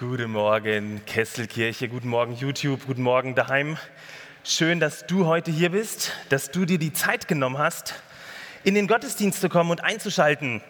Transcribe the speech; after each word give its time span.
Guten 0.00 0.30
Morgen, 0.30 1.04
Kesselkirche, 1.06 1.88
guten 1.88 2.06
Morgen, 2.06 2.32
YouTube, 2.32 2.86
guten 2.86 3.02
Morgen 3.02 3.34
daheim. 3.34 3.78
Schön, 4.44 4.78
dass 4.78 5.08
du 5.08 5.26
heute 5.26 5.50
hier 5.50 5.70
bist, 5.70 6.12
dass 6.28 6.52
du 6.52 6.66
dir 6.66 6.78
die 6.78 6.92
Zeit 6.92 7.26
genommen 7.26 7.58
hast, 7.58 7.96
in 8.62 8.76
den 8.76 8.86
Gottesdienst 8.86 9.40
zu 9.40 9.48
kommen 9.48 9.72
und 9.72 9.82
einzuschalten. 9.82 10.62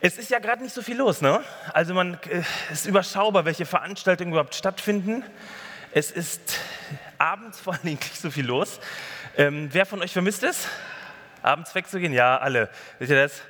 Es 0.00 0.18
ist 0.18 0.30
ja 0.30 0.38
gerade 0.38 0.62
nicht 0.62 0.72
so 0.72 0.82
viel 0.82 0.96
los, 0.96 1.20
ne? 1.20 1.42
Also 1.72 1.94
man 1.94 2.14
äh, 2.30 2.44
es 2.70 2.82
ist 2.82 2.86
überschaubar, 2.86 3.44
welche 3.44 3.66
Veranstaltungen 3.66 4.30
überhaupt 4.30 4.54
stattfinden. 4.54 5.24
Es 5.90 6.12
ist 6.12 6.60
abends 7.18 7.58
vor 7.64 7.72
allem 7.72 7.82
nicht 7.82 8.16
so 8.16 8.30
viel 8.30 8.46
los. 8.46 8.78
Ähm, 9.36 9.68
wer 9.72 9.84
von 9.84 10.00
euch 10.00 10.12
vermisst 10.12 10.44
es? 10.44 10.68
Abends 11.42 11.74
wegzugehen? 11.74 12.12
Ja, 12.12 12.38
alle. 12.38 12.70
Seht 13.00 13.10
ihr 13.10 13.16
das? 13.16 13.42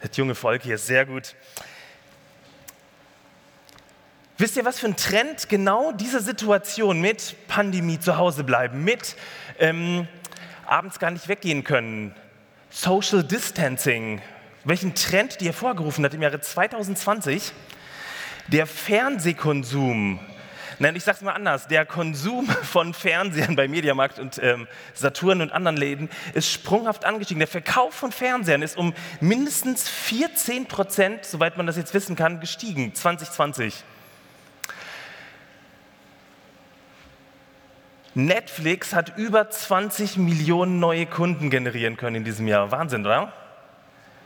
Das 0.00 0.16
junge 0.16 0.34
Volk 0.34 0.62
hier 0.62 0.76
ist 0.76 0.86
sehr 0.86 1.04
gut. 1.04 1.34
Wisst 4.36 4.56
ihr, 4.56 4.64
was 4.64 4.80
für 4.80 4.86
ein 4.86 4.96
Trend 4.96 5.48
genau 5.48 5.92
diese 5.92 6.18
Situation 6.18 7.00
mit 7.00 7.36
Pandemie 7.46 8.00
zu 8.00 8.16
Hause 8.16 8.42
bleiben, 8.42 8.82
mit 8.82 9.14
ähm, 9.60 10.08
abends 10.66 10.98
gar 10.98 11.12
nicht 11.12 11.28
weggehen 11.28 11.62
können, 11.62 12.12
Social 12.68 13.22
Distancing, 13.22 14.20
welchen 14.64 14.96
Trend 14.96 15.40
die 15.40 15.46
hervorgerufen 15.46 16.04
hat 16.04 16.14
im 16.14 16.22
Jahre 16.22 16.40
2020? 16.40 17.52
Der 18.48 18.66
Fernsehkonsum. 18.66 20.18
Nein, 20.80 20.96
ich 20.96 21.04
sage 21.04 21.18
es 21.18 21.22
mal 21.22 21.34
anders. 21.34 21.68
Der 21.68 21.86
Konsum 21.86 22.48
von 22.64 22.92
Fernsehern 22.92 23.54
bei 23.54 23.68
Mediamarkt 23.68 24.18
und 24.18 24.40
ähm, 24.42 24.66
Saturn 24.94 25.42
und 25.42 25.52
anderen 25.52 25.76
Läden 25.76 26.10
ist 26.32 26.50
sprunghaft 26.50 27.04
angestiegen. 27.04 27.38
Der 27.38 27.46
Verkauf 27.46 27.94
von 27.94 28.10
Fernsehern 28.10 28.62
ist 28.62 28.76
um 28.76 28.94
mindestens 29.20 29.88
14 29.88 30.66
Prozent, 30.66 31.24
soweit 31.24 31.56
man 31.56 31.68
das 31.68 31.76
jetzt 31.76 31.94
wissen 31.94 32.16
kann, 32.16 32.40
gestiegen 32.40 32.96
2020. 32.96 33.84
Netflix 38.14 38.94
hat 38.94 39.18
über 39.18 39.50
20 39.50 40.16
Millionen 40.18 40.78
neue 40.78 41.04
Kunden 41.06 41.50
generieren 41.50 41.96
können 41.96 42.16
in 42.16 42.24
diesem 42.24 42.46
Jahr. 42.46 42.70
Wahnsinn, 42.70 43.04
oder? 43.04 43.32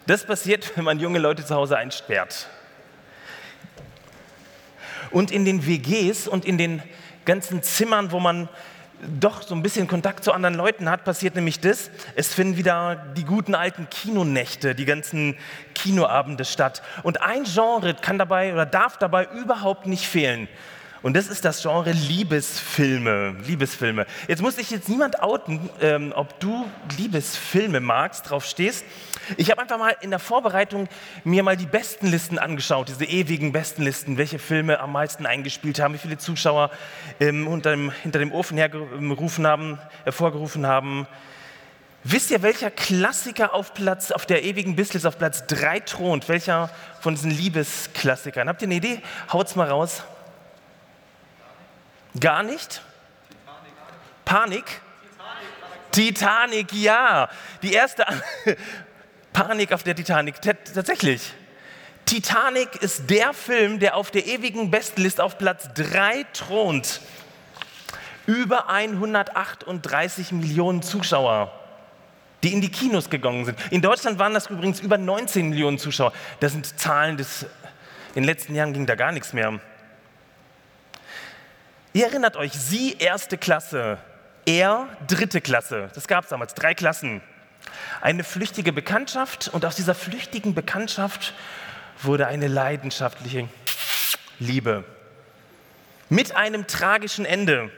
Das 0.06 0.24
passiert, 0.24 0.76
wenn 0.76 0.84
man 0.84 1.00
junge 1.00 1.18
Leute 1.18 1.44
zu 1.44 1.54
Hause 1.54 1.78
einsperrt. 1.78 2.48
Und 5.10 5.30
in 5.30 5.46
den 5.46 5.66
WGs 5.66 6.28
und 6.28 6.44
in 6.44 6.58
den 6.58 6.82
ganzen 7.24 7.62
Zimmern, 7.62 8.12
wo 8.12 8.20
man 8.20 8.48
doch 9.20 9.42
so 9.42 9.54
ein 9.54 9.62
bisschen 9.62 9.86
Kontakt 9.86 10.24
zu 10.24 10.32
anderen 10.32 10.56
Leuten 10.56 10.90
hat, 10.90 11.04
passiert 11.04 11.34
nämlich 11.34 11.60
das. 11.60 11.90
Es 12.14 12.34
finden 12.34 12.56
wieder 12.56 13.06
die 13.16 13.24
guten 13.24 13.54
alten 13.54 13.88
Kinonächte, 13.88 14.74
die 14.74 14.84
ganzen 14.84 15.36
Kinoabende 15.74 16.44
statt. 16.44 16.82
Und 17.04 17.22
ein 17.22 17.44
Genre 17.44 17.94
kann 17.94 18.18
dabei 18.18 18.52
oder 18.52 18.66
darf 18.66 18.98
dabei 18.98 19.26
überhaupt 19.26 19.86
nicht 19.86 20.06
fehlen. 20.06 20.48
Und 21.00 21.14
das 21.16 21.28
ist 21.28 21.44
das 21.44 21.62
Genre 21.62 21.92
Liebesfilme. 21.92 23.36
Liebesfilme. 23.46 24.06
Jetzt 24.26 24.42
muss 24.42 24.58
ich 24.58 24.70
jetzt 24.70 24.88
niemand 24.88 25.22
outen, 25.22 25.70
ähm, 25.80 26.12
ob 26.14 26.40
du 26.40 26.66
Liebesfilme 26.96 27.78
magst, 27.80 28.28
drauf 28.28 28.44
stehst. 28.44 28.84
Ich 29.36 29.50
habe 29.50 29.62
einfach 29.62 29.78
mal 29.78 29.94
in 30.00 30.10
der 30.10 30.18
Vorbereitung 30.18 30.88
mir 31.22 31.44
mal 31.44 31.56
die 31.56 31.66
besten 31.66 32.08
Listen 32.08 32.38
angeschaut, 32.38 32.88
diese 32.88 33.04
ewigen 33.04 33.52
besten 33.52 33.82
Listen, 33.82 34.18
welche 34.18 34.40
Filme 34.40 34.80
am 34.80 34.90
meisten 34.90 35.24
eingespielt 35.24 35.78
haben, 35.78 35.94
wie 35.94 35.98
viele 35.98 36.18
Zuschauer 36.18 36.70
ähm, 37.20 37.46
unter 37.46 37.70
dem, 37.70 37.92
hinter 38.02 38.18
dem 38.18 38.32
Ofen 38.32 38.56
hergerufen 38.56 39.46
haben, 39.46 39.78
hervorgerufen 40.04 40.66
haben. 40.66 41.06
Wisst 42.02 42.30
ihr, 42.30 42.42
welcher 42.42 42.70
Klassiker 42.70 43.54
auf, 43.54 43.74
Platz, 43.74 44.10
auf 44.10 44.26
der 44.26 44.42
ewigen 44.42 44.74
Bisslist 44.74 45.06
auf 45.06 45.18
Platz 45.18 45.46
3 45.46 45.80
thront? 45.80 46.28
Welcher 46.28 46.70
von 47.00 47.14
diesen 47.14 47.30
Liebesklassikern? 47.30 48.48
Habt 48.48 48.62
ihr 48.62 48.68
eine 48.68 48.76
Idee? 48.76 49.00
Haut's 49.32 49.54
mal 49.54 49.68
raus. 49.68 50.02
Gar 52.20 52.42
nicht? 52.42 52.82
Panik? 54.24 54.80
Titanic, 55.90 56.72
ja. 56.72 57.28
Die 57.62 57.72
erste 57.72 58.04
Panik 59.32 59.72
auf 59.72 59.82
der 59.82 59.94
Titanic, 59.94 60.40
tatsächlich. 60.40 61.32
Titanic 62.04 62.76
ist 62.82 63.10
der 63.10 63.32
Film, 63.34 63.78
der 63.78 63.96
auf 63.96 64.10
der 64.10 64.26
ewigen 64.26 64.70
Bestenliste 64.70 65.22
auf 65.22 65.38
Platz 65.38 65.68
3 65.74 66.24
thront. 66.32 67.00
Über 68.26 68.68
138 68.68 70.32
Millionen 70.32 70.82
Zuschauer, 70.82 71.52
die 72.42 72.52
in 72.52 72.60
die 72.60 72.70
Kinos 72.70 73.08
gegangen 73.10 73.44
sind. 73.44 73.58
In 73.70 73.80
Deutschland 73.80 74.18
waren 74.18 74.34
das 74.34 74.48
übrigens 74.48 74.80
über 74.80 74.98
19 74.98 75.48
Millionen 75.50 75.78
Zuschauer. 75.78 76.12
Das 76.40 76.52
sind 76.52 76.78
Zahlen 76.78 77.16
des, 77.16 77.42
in 78.14 78.22
den 78.22 78.24
letzten 78.24 78.54
Jahren 78.54 78.72
ging 78.72 78.86
da 78.86 78.94
gar 78.94 79.12
nichts 79.12 79.32
mehr. 79.32 79.60
Ihr 81.98 82.06
erinnert 82.06 82.36
euch, 82.36 82.52
sie 82.52 82.96
erste 82.96 83.36
Klasse, 83.36 83.98
er 84.46 84.86
dritte 85.08 85.40
Klasse. 85.40 85.90
Das 85.96 86.06
gab 86.06 86.22
es 86.22 86.30
damals, 86.30 86.54
drei 86.54 86.72
Klassen. 86.72 87.22
Eine 88.00 88.22
flüchtige 88.22 88.72
Bekanntschaft 88.72 89.50
und 89.52 89.64
aus 89.64 89.74
dieser 89.74 89.96
flüchtigen 89.96 90.54
Bekanntschaft 90.54 91.34
wurde 92.00 92.28
eine 92.28 92.46
leidenschaftliche 92.46 93.48
Liebe. 94.38 94.84
Mit 96.08 96.36
einem 96.36 96.68
tragischen 96.68 97.24
Ende. 97.24 97.68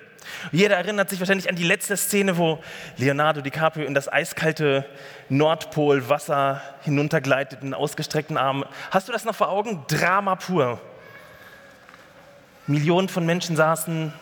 Jeder 0.53 0.77
erinnert 0.77 1.09
sich 1.09 1.19
wahrscheinlich 1.19 1.49
an 1.49 1.57
die 1.57 1.65
letzte 1.65 1.97
Szene, 1.97 2.37
wo 2.37 2.63
Leonardo 2.99 3.41
DiCaprio 3.41 3.87
in 3.87 3.95
das 3.95 4.13
eiskalte 4.13 4.85
Nordpolwasser 5.31 6.61
hinuntergleitet, 6.83 7.63
in 7.63 7.73
ausgestreckten 7.73 8.37
Armen. 8.37 8.67
Hast 8.91 9.09
du 9.09 9.13
das 9.13 9.25
noch 9.25 9.35
vor 9.35 9.49
Augen? 9.49 9.87
Drama 9.89 10.37
pur. 10.37 10.79
Millionen 12.71 13.09
von 13.09 13.27
Menschen 13.27 13.57
saßen 13.57 14.13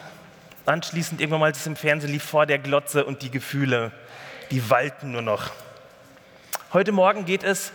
anschließend 0.64 1.20
irgendwann 1.20 1.40
mal, 1.40 1.46
als 1.46 1.60
es 1.60 1.66
im 1.66 1.76
Fernsehen 1.76 2.12
lief, 2.12 2.22
vor 2.22 2.46
der 2.46 2.58
Glotze 2.58 3.04
und 3.04 3.20
die 3.22 3.30
Gefühle, 3.30 3.92
die 4.50 4.70
walten 4.70 5.12
nur 5.12 5.22
noch. 5.22 5.50
Heute 6.72 6.92
Morgen 6.92 7.26
geht 7.26 7.42
es 7.42 7.72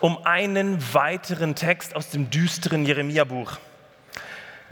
um 0.00 0.24
einen 0.26 0.82
weiteren 0.92 1.54
Text 1.54 1.94
aus 1.94 2.10
dem 2.10 2.30
düsteren 2.30 2.84
Jeremia-Buch. 2.84 3.58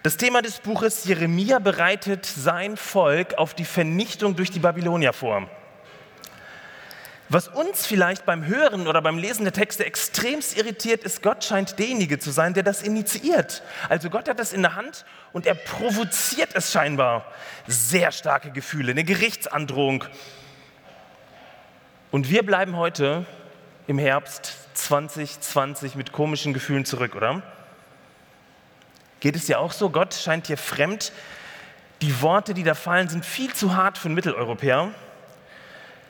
Das 0.02 0.16
Thema 0.16 0.42
des 0.42 0.58
Buches 0.58 1.04
Jeremia 1.04 1.60
bereitet 1.60 2.26
sein 2.26 2.76
Volk 2.76 3.34
auf 3.34 3.54
die 3.54 3.64
Vernichtung 3.64 4.34
durch 4.34 4.50
die 4.50 4.60
Babylonier 4.60 5.12
vor. 5.12 5.48
Was 7.28 7.48
uns 7.48 7.84
vielleicht 7.84 8.25
beim 8.25 8.47
Hören 8.47 8.87
oder 8.87 9.03
beim 9.03 9.19
Lesen 9.19 9.44
der 9.44 9.53
Texte 9.53 9.84
extremst 9.84 10.56
irritiert, 10.56 11.03
ist, 11.03 11.22
Gott 11.22 11.42
scheint 11.42 11.76
derjenige 11.78 12.20
zu 12.20 12.31
sein, 12.31 12.54
der 12.54 12.62
das 12.62 12.82
initiiert. 12.82 13.64
Also 13.88 14.10
Gott 14.10 14.28
hat 14.28 14.38
das 14.38 14.53
in 14.53 14.62
der 14.62 14.76
Hand 14.76 15.04
und 15.32 15.44
er 15.44 15.54
provoziert 15.54 16.50
es 16.54 16.70
scheinbar. 16.70 17.25
Sehr 17.66 18.12
starke 18.12 18.53
Gefühle, 18.53 18.92
eine 18.92 19.03
Gerichtsandrohung. 19.03 20.04
Und 22.12 22.31
wir 22.31 22.47
bleiben 22.47 22.76
heute 22.76 23.26
im 23.88 23.98
Herbst 23.98 24.54
2020 24.75 25.97
mit 25.97 26.12
komischen 26.12 26.54
Gefühlen 26.54 26.84
zurück, 26.84 27.16
oder? 27.16 27.43
Geht 29.19 29.34
es 29.34 29.47
dir 29.47 29.58
auch 29.58 29.72
so? 29.72 29.91
Gott 29.91 30.14
scheint 30.14 30.47
dir 30.47 30.56
fremd. 30.56 31.12
Die 32.03 32.22
Worte, 32.22 32.54
die 32.54 32.62
da 32.62 32.75
fallen, 32.75 33.08
sind 33.08 33.25
viel 33.25 33.53
zu 33.53 33.75
hart 33.75 33.98
für 33.98 34.06
einen 34.06 34.14
Mitteleuropäer. 34.14 34.93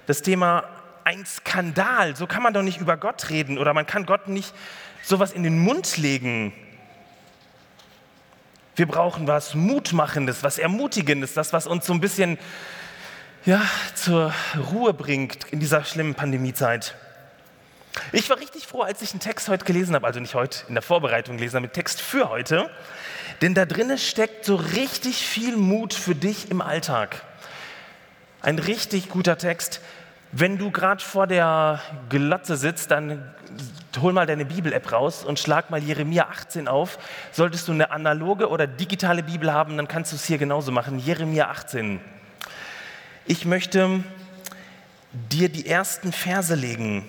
Das 0.06 0.20
Thema 0.20 0.64
ein 1.06 1.24
Skandal. 1.24 2.16
So 2.16 2.26
kann 2.26 2.42
man 2.42 2.52
doch 2.52 2.62
nicht 2.62 2.80
über 2.80 2.96
Gott 2.96 3.30
reden 3.30 3.58
oder 3.58 3.72
man 3.72 3.86
kann 3.86 4.06
Gott 4.06 4.26
nicht 4.26 4.52
sowas 5.02 5.32
in 5.32 5.44
den 5.44 5.58
Mund 5.58 5.96
legen. 5.98 6.52
Wir 8.74 8.86
brauchen 8.86 9.28
was 9.28 9.54
Mutmachendes, 9.54 10.42
was 10.42 10.58
Ermutigendes, 10.58 11.32
das, 11.32 11.52
was 11.52 11.68
uns 11.68 11.86
so 11.86 11.92
ein 11.92 12.00
bisschen 12.00 12.38
ja, 13.44 13.62
zur 13.94 14.34
Ruhe 14.72 14.92
bringt 14.92 15.44
in 15.52 15.60
dieser 15.60 15.84
schlimmen 15.84 16.16
Pandemiezeit. 16.16 16.96
Ich 18.10 18.28
war 18.28 18.40
richtig 18.40 18.66
froh, 18.66 18.82
als 18.82 19.00
ich 19.00 19.12
einen 19.12 19.20
Text 19.20 19.48
heute 19.48 19.64
gelesen 19.64 19.94
habe, 19.94 20.06
also 20.06 20.18
nicht 20.18 20.34
heute 20.34 20.64
in 20.66 20.74
der 20.74 20.82
Vorbereitung 20.82 21.36
gelesen 21.36 21.56
habe, 21.56 21.66
einen 21.66 21.72
Text 21.72 22.00
für 22.00 22.28
heute, 22.28 22.68
denn 23.42 23.54
da 23.54 23.64
drinnen 23.64 23.96
steckt 23.96 24.44
so 24.44 24.56
richtig 24.56 25.24
viel 25.24 25.56
Mut 25.56 25.94
für 25.94 26.16
dich 26.16 26.50
im 26.50 26.60
Alltag. 26.60 27.22
Ein 28.42 28.58
richtig 28.58 29.08
guter 29.08 29.38
Text, 29.38 29.80
wenn 30.38 30.58
du 30.58 30.70
gerade 30.70 31.02
vor 31.02 31.26
der 31.26 31.80
Glotze 32.10 32.56
sitzt, 32.56 32.90
dann 32.90 33.34
hol 34.00 34.12
mal 34.12 34.26
deine 34.26 34.44
Bibel-App 34.44 34.92
raus 34.92 35.24
und 35.24 35.38
schlag 35.38 35.70
mal 35.70 35.82
Jeremia 35.82 36.24
18 36.24 36.68
auf. 36.68 36.98
Solltest 37.32 37.68
du 37.68 37.72
eine 37.72 37.90
analoge 37.90 38.50
oder 38.50 38.66
digitale 38.66 39.22
Bibel 39.22 39.50
haben, 39.50 39.78
dann 39.78 39.88
kannst 39.88 40.12
du 40.12 40.16
es 40.16 40.26
hier 40.26 40.36
genauso 40.36 40.72
machen. 40.72 40.98
Jeremia 40.98 41.48
18. 41.48 42.00
Ich 43.24 43.46
möchte 43.46 44.04
dir 45.12 45.48
die 45.48 45.66
ersten 45.66 46.12
Verse 46.12 46.54
legen. 46.54 47.08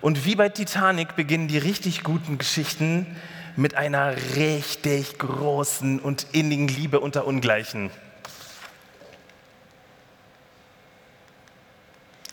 Und 0.00 0.26
wie 0.26 0.34
bei 0.34 0.48
Titanic 0.48 1.14
beginnen 1.14 1.46
die 1.46 1.58
richtig 1.58 2.02
guten 2.02 2.38
Geschichten 2.38 3.06
mit 3.54 3.76
einer 3.76 4.16
richtig 4.34 5.16
großen 5.18 6.00
und 6.00 6.26
innigen 6.32 6.66
Liebe 6.66 6.98
unter 6.98 7.24
Ungleichen. 7.24 7.90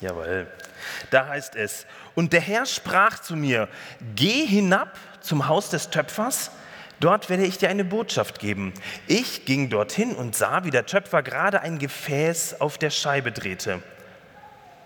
Jawohl. 0.02 0.48
Da 1.10 1.28
heißt 1.28 1.54
es, 1.56 1.86
und 2.14 2.32
der 2.32 2.40
Herr 2.40 2.66
sprach 2.66 3.20
zu 3.20 3.36
mir, 3.36 3.68
geh 4.14 4.44
hinab 4.44 4.98
zum 5.20 5.48
Haus 5.48 5.70
des 5.70 5.90
Töpfers, 5.90 6.50
Dort 7.00 7.28
werde 7.28 7.44
ich 7.44 7.58
dir 7.58 7.68
eine 7.68 7.84
Botschaft 7.84 8.38
geben. 8.38 8.72
Ich 9.08 9.44
ging 9.44 9.68
dorthin 9.70 10.14
und 10.14 10.36
sah, 10.36 10.62
wie 10.62 10.70
der 10.70 10.86
Töpfer 10.86 11.24
gerade 11.24 11.60
ein 11.60 11.80
Gefäß 11.80 12.60
auf 12.60 12.78
der 12.78 12.90
Scheibe 12.90 13.32
drehte. 13.32 13.82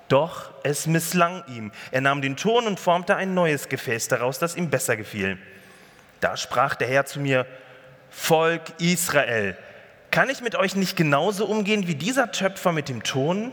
Doch 0.08 0.48
es 0.62 0.86
misslang 0.86 1.44
ihm. 1.46 1.72
Er 1.90 2.00
nahm 2.00 2.22
den 2.22 2.38
Ton 2.38 2.66
und 2.66 2.80
formte 2.80 3.16
ein 3.16 3.34
neues 3.34 3.68
Gefäß 3.68 4.08
daraus, 4.08 4.38
das 4.38 4.56
ihm 4.56 4.70
besser 4.70 4.96
gefiel. 4.96 5.36
Da 6.20 6.38
sprach 6.38 6.74
der 6.74 6.88
Herr 6.88 7.04
zu 7.04 7.20
mir, 7.20 7.44
Volk 8.08 8.62
Israel, 8.78 9.54
kann 10.10 10.30
ich 10.30 10.40
mit 10.40 10.54
euch 10.54 10.74
nicht 10.74 10.96
genauso 10.96 11.44
umgehen 11.44 11.86
wie 11.86 11.96
dieser 11.96 12.32
Töpfer 12.32 12.72
mit 12.72 12.88
dem 12.88 13.02
Ton? 13.02 13.52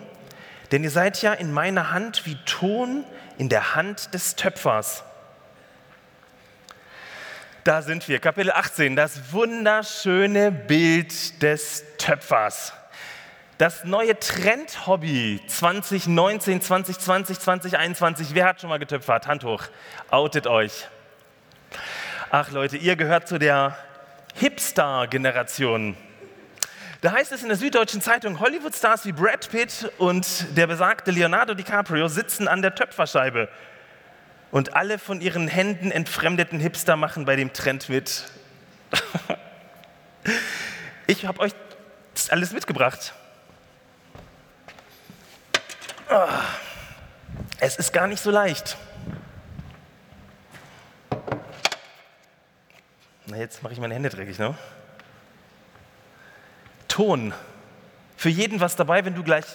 Denn 0.72 0.84
ihr 0.84 0.92
seid 0.92 1.22
ja 1.22 1.34
in 1.34 1.52
meiner 1.52 1.92
Hand 1.92 2.26
wie 2.26 2.38
Ton 2.46 3.04
in 3.38 3.50
der 3.50 3.76
Hand 3.76 4.14
des 4.14 4.36
Töpfers. 4.36 5.04
Da 7.64 7.82
sind 7.82 8.08
wir, 8.10 8.20
Kapitel 8.20 8.52
18, 8.52 8.96
das 8.96 9.32
wunderschöne 9.32 10.52
Bild 10.52 11.42
des 11.42 11.84
Töpfers. 11.98 12.74
Das 13.58 13.86
neue 13.86 14.20
Trendhobby 14.20 15.40
2019, 15.48 16.60
2020, 16.60 17.40
2021. 17.40 18.28
Wer 18.34 18.46
hat 18.46 18.60
schon 18.60 18.70
mal 18.70 18.80
getöpfert? 18.80 19.28
Hand 19.28 19.46
hoch. 19.46 19.64
Outet 20.10 20.48
euch. 20.48 20.90
Ach 22.32 22.52
Leute, 22.52 22.78
ihr 22.78 22.96
gehört 22.96 23.28
zu 23.28 23.38
der 23.38 23.78
Hipster-Generation. 24.36 25.96
Da 27.04 27.12
heißt 27.12 27.34
es 27.34 27.42
in 27.42 27.50
der 27.50 27.58
Süddeutschen 27.58 28.00
Zeitung, 28.00 28.40
Hollywood-Stars 28.40 29.06
wie 29.06 29.12
Brad 29.12 29.50
Pitt 29.50 29.92
und 29.98 30.56
der 30.56 30.68
besagte 30.68 31.12
Leonardo 31.12 31.54
DiCaprio 31.54 32.08
sitzen 32.08 32.48
an 32.48 32.62
der 32.62 32.76
Töpferscheibe. 32.76 33.50
Und 34.52 34.78
alle 34.78 34.98
von 34.98 35.20
ihren 35.20 35.50
Händen 35.50 35.92
entfremdeten 35.92 36.62
Hipster 36.62 36.96
machen 36.96 37.26
bei 37.26 37.36
dem 37.36 37.52
Trend 37.52 37.90
mit. 37.90 38.24
ich 41.08 41.26
habe 41.26 41.42
euch 41.42 41.52
das 42.14 42.30
alles 42.30 42.54
mitgebracht. 42.54 43.14
Ah, 46.08 46.40
es 47.60 47.76
ist 47.76 47.92
gar 47.92 48.08
nicht 48.08 48.24
so 48.24 48.32
leicht. 48.32 48.78
Na, 53.26 53.36
jetzt 53.36 53.62
mache 53.62 53.74
ich 53.74 53.80
meine 53.82 53.94
Hände 53.94 54.08
dreckig, 54.08 54.40
ne? 54.40 54.56
Ton. 56.94 57.34
Für 58.18 58.30
jeden 58.30 58.60
was 58.60 58.76
dabei, 58.76 59.04
wenn 59.04 59.16
du 59.16 59.24
gleich 59.24 59.46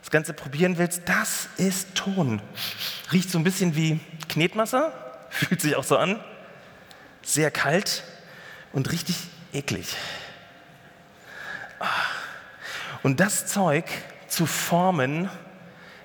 das 0.00 0.10
Ganze 0.10 0.32
probieren 0.32 0.78
willst. 0.78 1.02
Das 1.04 1.50
ist 1.58 1.94
Ton. 1.94 2.40
Riecht 3.12 3.30
so 3.30 3.36
ein 3.36 3.44
bisschen 3.44 3.76
wie 3.76 4.00
Knetmasse, 4.30 4.90
fühlt 5.28 5.60
sich 5.60 5.76
auch 5.76 5.84
so 5.84 5.98
an. 5.98 6.18
Sehr 7.20 7.50
kalt 7.50 8.04
und 8.72 8.90
richtig 8.90 9.16
eklig. 9.52 9.94
Ah. 11.78 11.88
Und 13.02 13.20
das 13.20 13.46
Zeug 13.48 13.84
zu 14.28 14.46
formen, 14.46 15.28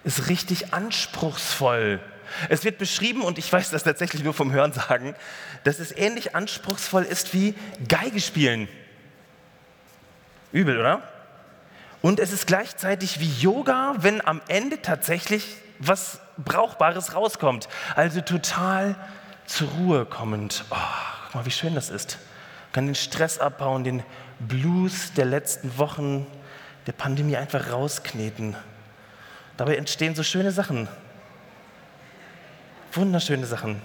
ist 0.03 0.27
richtig 0.27 0.73
anspruchsvoll. 0.73 2.01
Es 2.49 2.65
wird 2.65 2.77
beschrieben, 2.77 3.21
und 3.21 3.37
ich 3.37 3.53
weiß 3.53 3.69
das 3.69 3.83
tatsächlich 3.83 4.21
nur 4.21 4.33
vom 4.33 4.51
Hörensagen, 4.51 5.15
dass 5.63 5.79
es 5.79 5.93
ähnlich 5.95 6.35
anspruchsvoll 6.35 7.03
ist 7.03 7.33
wie 7.33 7.55
Geige 7.87 8.19
spielen. 8.19 8.67
Übel, 10.57 10.79
oder? 10.79 11.01
Und 12.01 12.19
es 12.19 12.31
ist 12.31 12.47
gleichzeitig 12.47 13.19
wie 13.19 13.31
Yoga, 13.41 13.95
wenn 13.99 14.25
am 14.25 14.41
Ende 14.47 14.81
tatsächlich 14.81 15.57
was 15.79 16.19
Brauchbares 16.37 17.13
rauskommt. 17.13 17.67
Also 17.95 18.21
total 18.21 18.95
zur 19.45 19.69
Ruhe 19.69 20.05
kommend. 20.05 20.65
Oh, 20.69 20.75
guck 21.25 21.35
mal, 21.35 21.45
wie 21.45 21.51
schön 21.51 21.75
das 21.75 21.89
ist. 21.89 22.17
Man 22.67 22.71
kann 22.73 22.85
den 22.87 22.95
Stress 22.95 23.39
abbauen, 23.39 23.83
den 23.83 24.03
Blues 24.39 25.13
der 25.13 25.25
letzten 25.25 25.77
Wochen 25.77 26.25
der 26.87 26.91
Pandemie 26.93 27.37
einfach 27.37 27.71
rauskneten. 27.71 28.55
Dabei 29.57 29.75
entstehen 29.75 30.15
so 30.15 30.23
schöne 30.23 30.51
Sachen. 30.51 30.87
Wunderschöne 32.93 33.45
Sachen. 33.45 33.81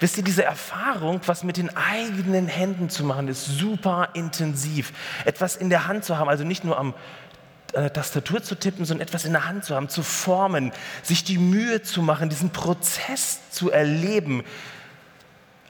Wisst 0.00 0.16
ihr, 0.16 0.22
diese 0.22 0.44
Erfahrung, 0.44 1.20
was 1.26 1.42
mit 1.42 1.56
den 1.56 1.76
eigenen 1.76 2.46
Händen 2.46 2.88
zu 2.88 3.04
machen, 3.04 3.26
ist 3.26 3.44
super 3.46 4.10
intensiv. 4.14 4.92
Etwas 5.24 5.56
in 5.56 5.70
der 5.70 5.88
Hand 5.88 6.04
zu 6.04 6.18
haben, 6.18 6.28
also 6.28 6.44
nicht 6.44 6.64
nur 6.64 6.78
am 6.78 6.94
äh, 7.72 7.90
Tastatur 7.90 8.42
zu 8.42 8.54
tippen, 8.54 8.84
sondern 8.84 9.06
etwas 9.06 9.24
in 9.24 9.32
der 9.32 9.46
Hand 9.46 9.64
zu 9.64 9.74
haben, 9.74 9.88
zu 9.88 10.02
formen, 10.02 10.72
sich 11.02 11.24
die 11.24 11.38
Mühe 11.38 11.82
zu 11.82 12.00
machen, 12.02 12.28
diesen 12.28 12.50
Prozess 12.50 13.50
zu 13.50 13.70
erleben, 13.70 14.44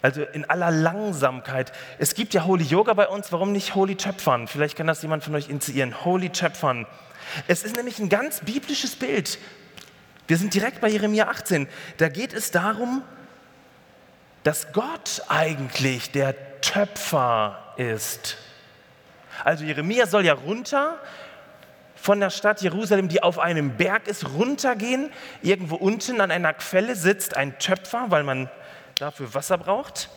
also 0.02 0.22
in 0.22 0.44
aller 0.44 0.70
Langsamkeit. 0.70 1.72
Es 1.98 2.14
gibt 2.14 2.34
ja 2.34 2.44
Holy 2.44 2.64
Yoga 2.64 2.94
bei 2.94 3.08
uns, 3.08 3.32
warum 3.32 3.52
nicht 3.52 3.74
Holy 3.74 3.96
Töpfern? 3.96 4.46
Vielleicht 4.46 4.76
kann 4.76 4.86
das 4.86 5.02
jemand 5.02 5.24
von 5.24 5.34
euch 5.34 5.48
initiieren. 5.48 6.04
Holy 6.04 6.30
Töpfern. 6.30 6.86
Es 7.46 7.62
ist 7.64 7.76
nämlich 7.76 7.98
ein 7.98 8.08
ganz 8.08 8.40
biblisches 8.40 8.94
Bild. 8.94 9.38
Wir 10.28 10.36
sind 10.36 10.54
direkt 10.54 10.80
bei 10.80 10.88
Jeremia 10.88 11.28
18. 11.28 11.66
Da 11.96 12.08
geht 12.08 12.32
es 12.32 12.50
darum, 12.50 13.02
dass 14.48 14.72
Gott 14.72 15.20
eigentlich 15.28 16.10
der 16.10 16.62
Töpfer 16.62 17.74
ist. 17.76 18.38
Also 19.44 19.62
Jeremia 19.62 20.06
soll 20.06 20.24
ja 20.24 20.32
runter 20.32 20.98
von 21.96 22.18
der 22.18 22.30
Stadt 22.30 22.62
Jerusalem, 22.62 23.10
die 23.10 23.22
auf 23.22 23.38
einem 23.38 23.76
Berg 23.76 24.08
ist, 24.08 24.26
runtergehen. 24.26 25.12
Irgendwo 25.42 25.74
unten 25.74 26.22
an 26.22 26.30
einer 26.30 26.54
Quelle 26.54 26.96
sitzt 26.96 27.36
ein 27.36 27.58
Töpfer, 27.58 28.06
weil 28.08 28.22
man 28.22 28.48
dafür 28.98 29.34
Wasser 29.34 29.58
braucht. 29.58 30.08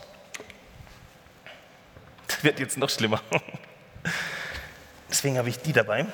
Das 2.27 2.41
wird 2.41 2.61
jetzt 2.61 2.77
noch 2.77 2.89
schlimmer. 2.89 3.19
Deswegen 5.09 5.39
habe 5.39 5.49
ich 5.49 5.59
die 5.59 5.73
dabei. 5.73 6.05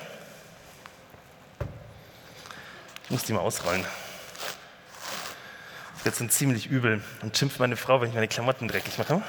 Ich 3.04 3.10
muss 3.10 3.22
die 3.22 3.32
mal 3.32 3.42
ausrollen. 3.42 3.84
Wird 6.08 6.16
sind 6.16 6.32
ziemlich 6.32 6.68
übel 6.68 7.02
und 7.20 7.36
schimpft 7.36 7.60
meine 7.60 7.76
Frau, 7.76 8.00
wenn 8.00 8.08
ich 8.08 8.14
meine 8.14 8.28
Klamotten 8.28 8.66
dreckig 8.66 8.96
mache. 8.96 9.20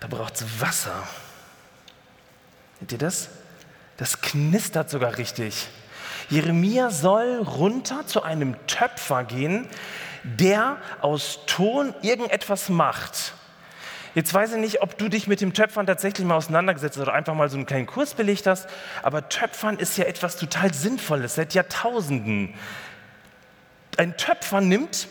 Da 0.00 0.06
braucht 0.08 0.36
es 0.36 0.62
Wasser. 0.62 1.06
Seht 2.80 2.92
ihr 2.92 2.98
das? 2.98 3.28
Das 3.98 4.22
knistert 4.22 4.88
sogar 4.88 5.18
richtig. 5.18 5.68
Jeremia 6.30 6.88
soll 6.88 7.36
runter 7.36 8.06
zu 8.06 8.22
einem 8.22 8.56
Töpfer 8.66 9.24
gehen, 9.24 9.68
der 10.22 10.78
aus 11.02 11.40
Ton 11.44 11.94
irgendetwas 12.00 12.70
macht. 12.70 13.34
Jetzt 14.14 14.32
weiß 14.32 14.52
ich 14.52 14.58
nicht, 14.58 14.82
ob 14.82 14.96
du 14.96 15.08
dich 15.08 15.26
mit 15.26 15.40
dem 15.40 15.54
Töpfern 15.54 15.86
tatsächlich 15.86 16.26
mal 16.26 16.36
auseinandergesetzt 16.36 16.96
hast 16.96 17.02
oder 17.02 17.14
einfach 17.14 17.34
mal 17.34 17.48
so 17.50 17.56
einen 17.56 17.66
kleinen 17.66 17.86
Kurs 17.86 18.14
belegt 18.14 18.46
hast, 18.46 18.68
aber 19.02 19.28
Töpfern 19.28 19.78
ist 19.78 19.98
ja 19.98 20.04
etwas 20.04 20.36
total 20.36 20.72
Sinnvolles 20.72 21.34
seit 21.34 21.54
Jahrtausenden. 21.54 22.54
Ein 23.96 24.16
Töpfer 24.16 24.60
nimmt 24.60 25.08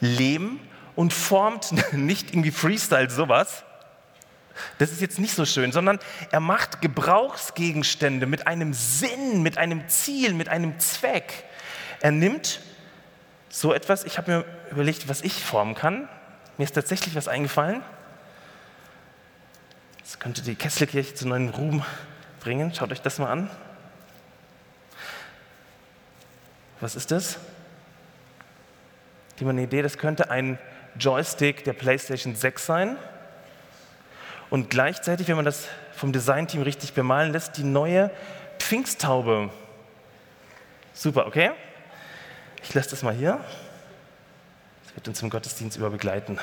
Lehm 0.00 0.60
und 0.94 1.12
formt 1.12 1.72
nicht 1.92 2.30
irgendwie 2.30 2.52
Freestyle 2.52 3.10
sowas, 3.10 3.64
das 4.78 4.92
ist 4.92 5.00
jetzt 5.00 5.18
nicht 5.18 5.34
so 5.34 5.44
schön, 5.44 5.72
sondern 5.72 5.98
er 6.30 6.40
macht 6.40 6.80
Gebrauchsgegenstände 6.80 8.26
mit 8.26 8.46
einem 8.46 8.74
Sinn, 8.74 9.42
mit 9.42 9.58
einem 9.58 9.88
Ziel, 9.88 10.34
mit 10.34 10.48
einem 10.48 10.78
Zweck. 10.78 11.44
Er 12.00 12.10
nimmt 12.10 12.60
so 13.48 13.72
etwas, 13.72 14.04
ich 14.04 14.18
habe 14.18 14.30
mir 14.30 14.44
überlegt, 14.70 15.08
was 15.08 15.22
ich 15.22 15.42
formen 15.42 15.74
kann. 15.74 16.08
Mir 16.58 16.64
ist 16.64 16.74
tatsächlich 16.74 17.14
was 17.14 17.28
eingefallen. 17.28 17.82
Das 20.10 20.18
könnte 20.18 20.42
die 20.42 20.56
Kesselkirche 20.56 21.14
zu 21.14 21.28
neuen 21.28 21.50
Ruhm 21.50 21.84
bringen. 22.40 22.74
Schaut 22.74 22.90
euch 22.90 23.00
das 23.00 23.20
mal 23.20 23.30
an. 23.30 23.48
Was 26.80 26.96
ist 26.96 27.12
das? 27.12 27.38
Die 29.38 29.46
eine 29.46 29.62
Idee, 29.62 29.82
das 29.82 29.98
könnte 29.98 30.28
ein 30.28 30.58
Joystick 30.98 31.62
der 31.62 31.74
PlayStation 31.74 32.34
6 32.34 32.66
sein 32.66 32.96
und 34.50 34.68
gleichzeitig, 34.68 35.28
wenn 35.28 35.36
man 35.36 35.44
das 35.44 35.68
vom 35.92 36.12
Designteam 36.12 36.62
richtig 36.62 36.92
bemalen 36.92 37.30
lässt, 37.30 37.56
die 37.56 37.62
neue 37.62 38.10
Pfingsttaube. 38.58 39.50
Super, 40.92 41.28
okay? 41.28 41.52
Ich 42.64 42.74
lasse 42.74 42.90
das 42.90 43.04
mal 43.04 43.14
hier. 43.14 43.38
Das 44.82 44.96
wird 44.96 45.06
uns 45.06 45.22
im 45.22 45.30
Gottesdienst 45.30 45.76
über 45.76 45.88
begleiten. 45.88 46.40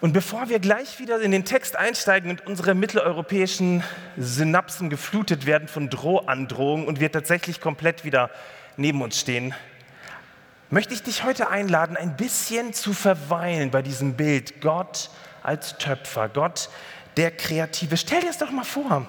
Und 0.00 0.12
bevor 0.12 0.48
wir 0.48 0.60
gleich 0.60 1.00
wieder 1.00 1.20
in 1.20 1.32
den 1.32 1.44
Text 1.44 1.74
einsteigen 1.74 2.30
und 2.30 2.46
unsere 2.46 2.74
mitteleuropäischen 2.74 3.82
Synapsen 4.16 4.90
geflutet 4.90 5.44
werden 5.44 5.66
von 5.66 5.90
Drohandrohungen 5.90 6.86
und 6.86 7.00
wir 7.00 7.10
tatsächlich 7.10 7.60
komplett 7.60 8.04
wieder 8.04 8.30
neben 8.76 9.02
uns 9.02 9.18
stehen, 9.18 9.54
möchte 10.70 10.94
ich 10.94 11.02
dich 11.02 11.24
heute 11.24 11.48
einladen, 11.48 11.96
ein 11.96 12.16
bisschen 12.16 12.72
zu 12.72 12.92
verweilen 12.92 13.72
bei 13.72 13.82
diesem 13.82 14.14
Bild. 14.14 14.60
Gott 14.60 15.10
als 15.42 15.78
Töpfer, 15.78 16.28
Gott 16.28 16.68
der 17.16 17.32
Kreative. 17.32 17.96
Stell 17.96 18.20
dir 18.20 18.30
es 18.30 18.38
doch 18.38 18.52
mal 18.52 18.64
vor. 18.64 19.08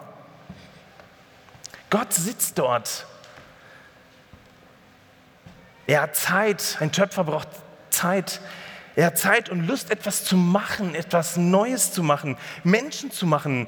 Gott 1.91 2.13
sitzt 2.13 2.57
dort. 2.57 3.05
Er 5.85 6.01
hat 6.01 6.15
Zeit. 6.15 6.77
Ein 6.79 6.91
Töpfer 6.91 7.23
braucht 7.23 7.49
Zeit. 7.91 8.41
Er 8.99 9.05
hat 9.05 9.17
Zeit 9.17 9.47
und 9.47 9.65
Lust, 9.65 9.91
etwas 9.91 10.25
zu 10.25 10.35
machen, 10.35 10.93
etwas 10.93 11.37
Neues 11.37 11.93
zu 11.93 12.03
machen, 12.03 12.35
Menschen 12.65 13.11
zu 13.11 13.25
machen. 13.25 13.65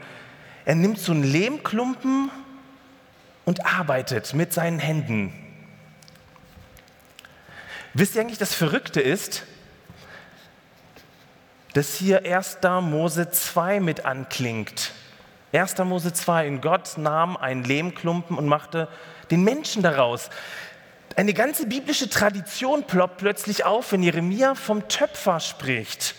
Er 0.65 0.75
nimmt 0.75 0.99
so 0.99 1.13
einen 1.13 1.23
Lehmklumpen 1.23 2.29
und 3.45 3.65
arbeitet 3.65 4.33
mit 4.33 4.51
seinen 4.51 4.79
Händen. 4.79 5.31
Wisst 7.93 8.15
ihr 8.15 8.19
eigentlich, 8.19 8.39
das 8.39 8.53
Verrückte 8.53 8.99
ist, 8.99 9.43
dass 11.75 11.95
hier 11.95 12.25
1. 12.25 12.57
Mose 12.81 13.31
2 13.31 13.79
mit 13.79 14.03
anklingt. 14.03 14.91
1. 15.53 15.77
Mose 15.77 16.11
2, 16.11 16.45
in 16.45 16.59
Gott 16.59 16.97
nahm 16.97 17.37
einen 17.37 17.63
Lehmklumpen 17.63 18.37
und 18.37 18.47
machte 18.47 18.89
den 19.29 19.45
Menschen 19.45 19.81
daraus. 19.81 20.29
Eine 21.15 21.33
ganze 21.33 21.65
biblische 21.67 22.09
Tradition 22.09 22.85
ploppt 22.85 23.17
plötzlich 23.17 23.65
auf, 23.65 23.91
wenn 23.91 24.03
Jeremia 24.03 24.55
vom 24.55 24.87
Töpfer 24.87 25.39
spricht. 25.39 26.15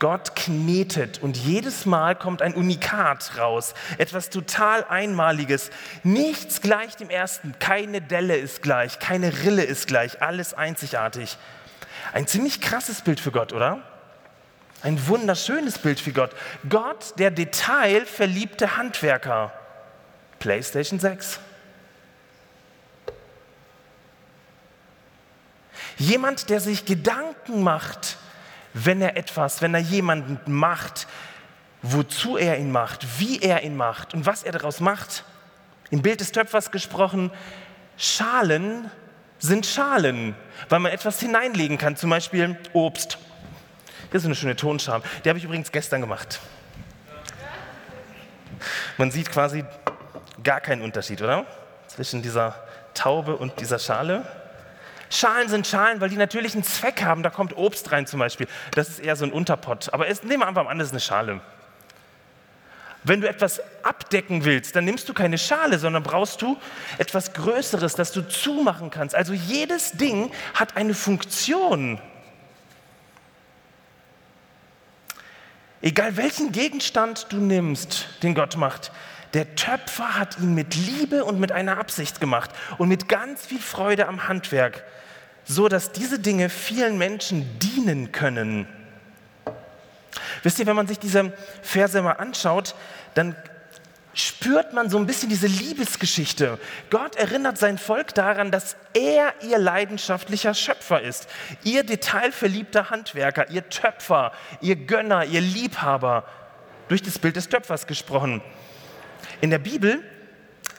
Gott 0.00 0.34
knetet 0.34 1.22
und 1.22 1.36
jedes 1.36 1.84
Mal 1.84 2.16
kommt 2.16 2.40
ein 2.40 2.54
Unikat 2.54 3.36
raus, 3.36 3.74
etwas 3.98 4.30
total 4.30 4.82
Einmaliges. 4.84 5.70
Nichts 6.04 6.62
gleich 6.62 6.96
dem 6.96 7.10
ersten, 7.10 7.54
keine 7.58 8.00
Delle 8.00 8.36
ist 8.36 8.62
gleich, 8.62 8.98
keine 8.98 9.44
Rille 9.44 9.62
ist 9.62 9.86
gleich, 9.86 10.22
alles 10.22 10.54
einzigartig. 10.54 11.36
Ein 12.14 12.26
ziemlich 12.26 12.62
krasses 12.62 13.02
Bild 13.02 13.20
für 13.20 13.30
Gott, 13.30 13.52
oder? 13.52 13.82
Ein 14.82 15.06
wunderschönes 15.06 15.78
Bild 15.78 16.00
für 16.00 16.12
Gott. 16.12 16.30
Gott, 16.66 17.18
der 17.18 17.30
detailverliebte 17.30 18.78
Handwerker. 18.78 19.52
PlayStation 20.38 20.98
6. 20.98 21.40
Jemand, 26.00 26.48
der 26.48 26.60
sich 26.60 26.86
Gedanken 26.86 27.62
macht, 27.62 28.16
wenn 28.72 29.02
er 29.02 29.18
etwas, 29.18 29.60
wenn 29.60 29.74
er 29.74 29.80
jemanden 29.80 30.40
macht, 30.50 31.06
wozu 31.82 32.38
er 32.38 32.56
ihn 32.56 32.72
macht, 32.72 33.20
wie 33.20 33.40
er 33.42 33.62
ihn 33.64 33.76
macht 33.76 34.14
und 34.14 34.24
was 34.24 34.42
er 34.42 34.52
daraus 34.52 34.80
macht. 34.80 35.24
Im 35.90 36.00
Bild 36.00 36.20
des 36.20 36.32
Töpfers 36.32 36.70
gesprochen, 36.70 37.30
Schalen 37.98 38.90
sind 39.38 39.66
Schalen, 39.66 40.34
weil 40.70 40.78
man 40.78 40.90
etwas 40.90 41.20
hineinlegen 41.20 41.76
kann, 41.76 41.96
zum 41.96 42.08
Beispiel 42.08 42.58
Obst. 42.72 43.18
Hier 44.10 44.18
ist 44.20 44.24
eine 44.24 44.34
schöne 44.34 44.56
Tonscham. 44.56 45.02
Die 45.22 45.28
habe 45.28 45.38
ich 45.38 45.44
übrigens 45.44 45.70
gestern 45.70 46.00
gemacht. 46.00 46.40
Man 48.96 49.10
sieht 49.10 49.30
quasi 49.30 49.66
gar 50.42 50.62
keinen 50.62 50.80
Unterschied, 50.80 51.20
oder? 51.20 51.44
Zwischen 51.88 52.22
dieser 52.22 52.54
Taube 52.94 53.36
und 53.36 53.60
dieser 53.60 53.78
Schale. 53.78 54.39
Schalen 55.10 55.48
sind 55.48 55.66
Schalen, 55.66 56.00
weil 56.00 56.08
die 56.08 56.16
natürlich 56.16 56.54
einen 56.54 56.62
Zweck 56.62 57.02
haben. 57.02 57.22
Da 57.22 57.30
kommt 57.30 57.56
Obst 57.56 57.90
rein 57.90 58.06
zum 58.06 58.20
Beispiel. 58.20 58.46
Das 58.74 58.88
ist 58.88 59.00
eher 59.00 59.16
so 59.16 59.24
ein 59.24 59.32
Unterpott. 59.32 59.92
Aber 59.92 60.08
es, 60.08 60.22
nehmen 60.22 60.40
wir 60.40 60.46
einfach 60.46 60.66
an, 60.66 60.78
das 60.78 60.88
ist 60.88 60.92
eine 60.92 61.00
Schale. 61.00 61.40
Wenn 63.02 63.20
du 63.20 63.28
etwas 63.28 63.60
abdecken 63.82 64.44
willst, 64.44 64.76
dann 64.76 64.84
nimmst 64.84 65.08
du 65.08 65.14
keine 65.14 65.38
Schale, 65.38 65.78
sondern 65.78 66.02
brauchst 66.02 66.42
du 66.42 66.58
etwas 66.98 67.32
Größeres, 67.32 67.94
das 67.94 68.12
du 68.12 68.28
zumachen 68.28 68.90
kannst. 68.90 69.14
Also 69.14 69.32
jedes 69.32 69.92
Ding 69.92 70.30
hat 70.54 70.76
eine 70.76 70.94
Funktion. 70.94 71.98
Egal 75.82 76.18
welchen 76.18 76.52
Gegenstand 76.52 77.26
du 77.30 77.38
nimmst, 77.38 78.06
den 78.22 78.34
Gott 78.34 78.56
macht, 78.56 78.92
der 79.34 79.54
Töpfer 79.54 80.18
hat 80.18 80.38
ihn 80.38 80.54
mit 80.54 80.74
Liebe 80.74 81.24
und 81.24 81.38
mit 81.38 81.52
einer 81.52 81.78
Absicht 81.78 82.20
gemacht 82.20 82.50
und 82.78 82.88
mit 82.88 83.08
ganz 83.08 83.46
viel 83.46 83.60
Freude 83.60 84.08
am 84.08 84.28
Handwerk, 84.28 84.84
so 85.44 85.68
dass 85.68 85.92
diese 85.92 86.18
Dinge 86.18 86.48
vielen 86.48 86.98
Menschen 86.98 87.58
dienen 87.58 88.12
können. 88.12 88.66
Wisst 90.42 90.58
ihr, 90.58 90.66
wenn 90.66 90.76
man 90.76 90.86
sich 90.86 90.98
diese 90.98 91.32
Verse 91.62 92.00
mal 92.02 92.12
anschaut, 92.12 92.74
dann 93.14 93.36
spürt 94.14 94.72
man 94.72 94.90
so 94.90 94.98
ein 94.98 95.06
bisschen 95.06 95.28
diese 95.28 95.46
Liebesgeschichte. 95.46 96.58
Gott 96.90 97.16
erinnert 97.16 97.58
sein 97.58 97.78
Volk 97.78 98.14
daran, 98.14 98.50
dass 98.50 98.76
er 98.94 99.32
ihr 99.42 99.58
leidenschaftlicher 99.58 100.54
Schöpfer 100.54 101.00
ist, 101.00 101.28
ihr 101.62 101.84
detailverliebter 101.84 102.90
Handwerker, 102.90 103.50
ihr 103.50 103.68
Töpfer, 103.68 104.32
ihr 104.60 104.76
Gönner, 104.76 105.24
ihr 105.24 105.40
Liebhaber. 105.40 106.24
Durch 106.88 107.02
das 107.02 107.20
Bild 107.20 107.36
des 107.36 107.48
Töpfers 107.48 107.86
gesprochen. 107.86 108.42
In 109.40 109.50
der 109.50 109.58
Bibel 109.58 110.02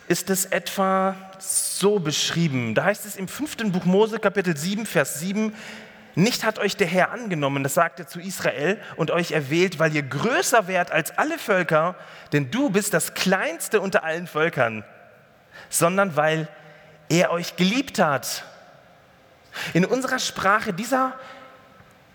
ist 0.08 0.30
es 0.30 0.46
etwa 0.46 1.16
so 1.40 2.00
beschrieben. 2.00 2.76
Da 2.76 2.84
heißt 2.84 3.06
es 3.06 3.16
im 3.16 3.28
fünften 3.28 3.72
Buch 3.72 3.86
Mose, 3.86 4.20
Kapitel 4.20 4.56
7, 4.56 4.86
Vers 4.86 5.20
7, 5.20 5.54
nicht 6.14 6.44
hat 6.44 6.60
euch 6.60 6.78
der 6.78 6.88
Herr 6.88 7.12
angenommen, 7.12 7.64
das 7.64 7.74
sagt 7.74 8.00
er 8.00 8.08
zu 8.08 8.20
Israel, 8.20 8.80
und 8.98 9.10
euch 9.10 9.32
erwählt, 9.32 9.80
weil 9.80 9.96
ihr 9.96 10.04
größer 10.04 10.68
wärt 10.68 10.92
als 10.92 11.18
alle 11.18 11.40
Völker, 11.40 11.96
denn 12.34 12.52
du 12.52 12.70
bist 12.70 12.94
das 12.94 13.14
kleinste 13.14 13.82
unter 13.82 14.04
allen 14.04 14.28
Völkern, 14.28 14.84
sondern 15.70 16.16
weil 16.16 16.48
er 17.10 17.32
euch 17.32 17.56
geliebt 17.56 17.98
hat. 17.98 18.44
In 19.74 19.86
unserer 19.86 20.20
Sprache, 20.20 20.74
dieser 20.74 21.14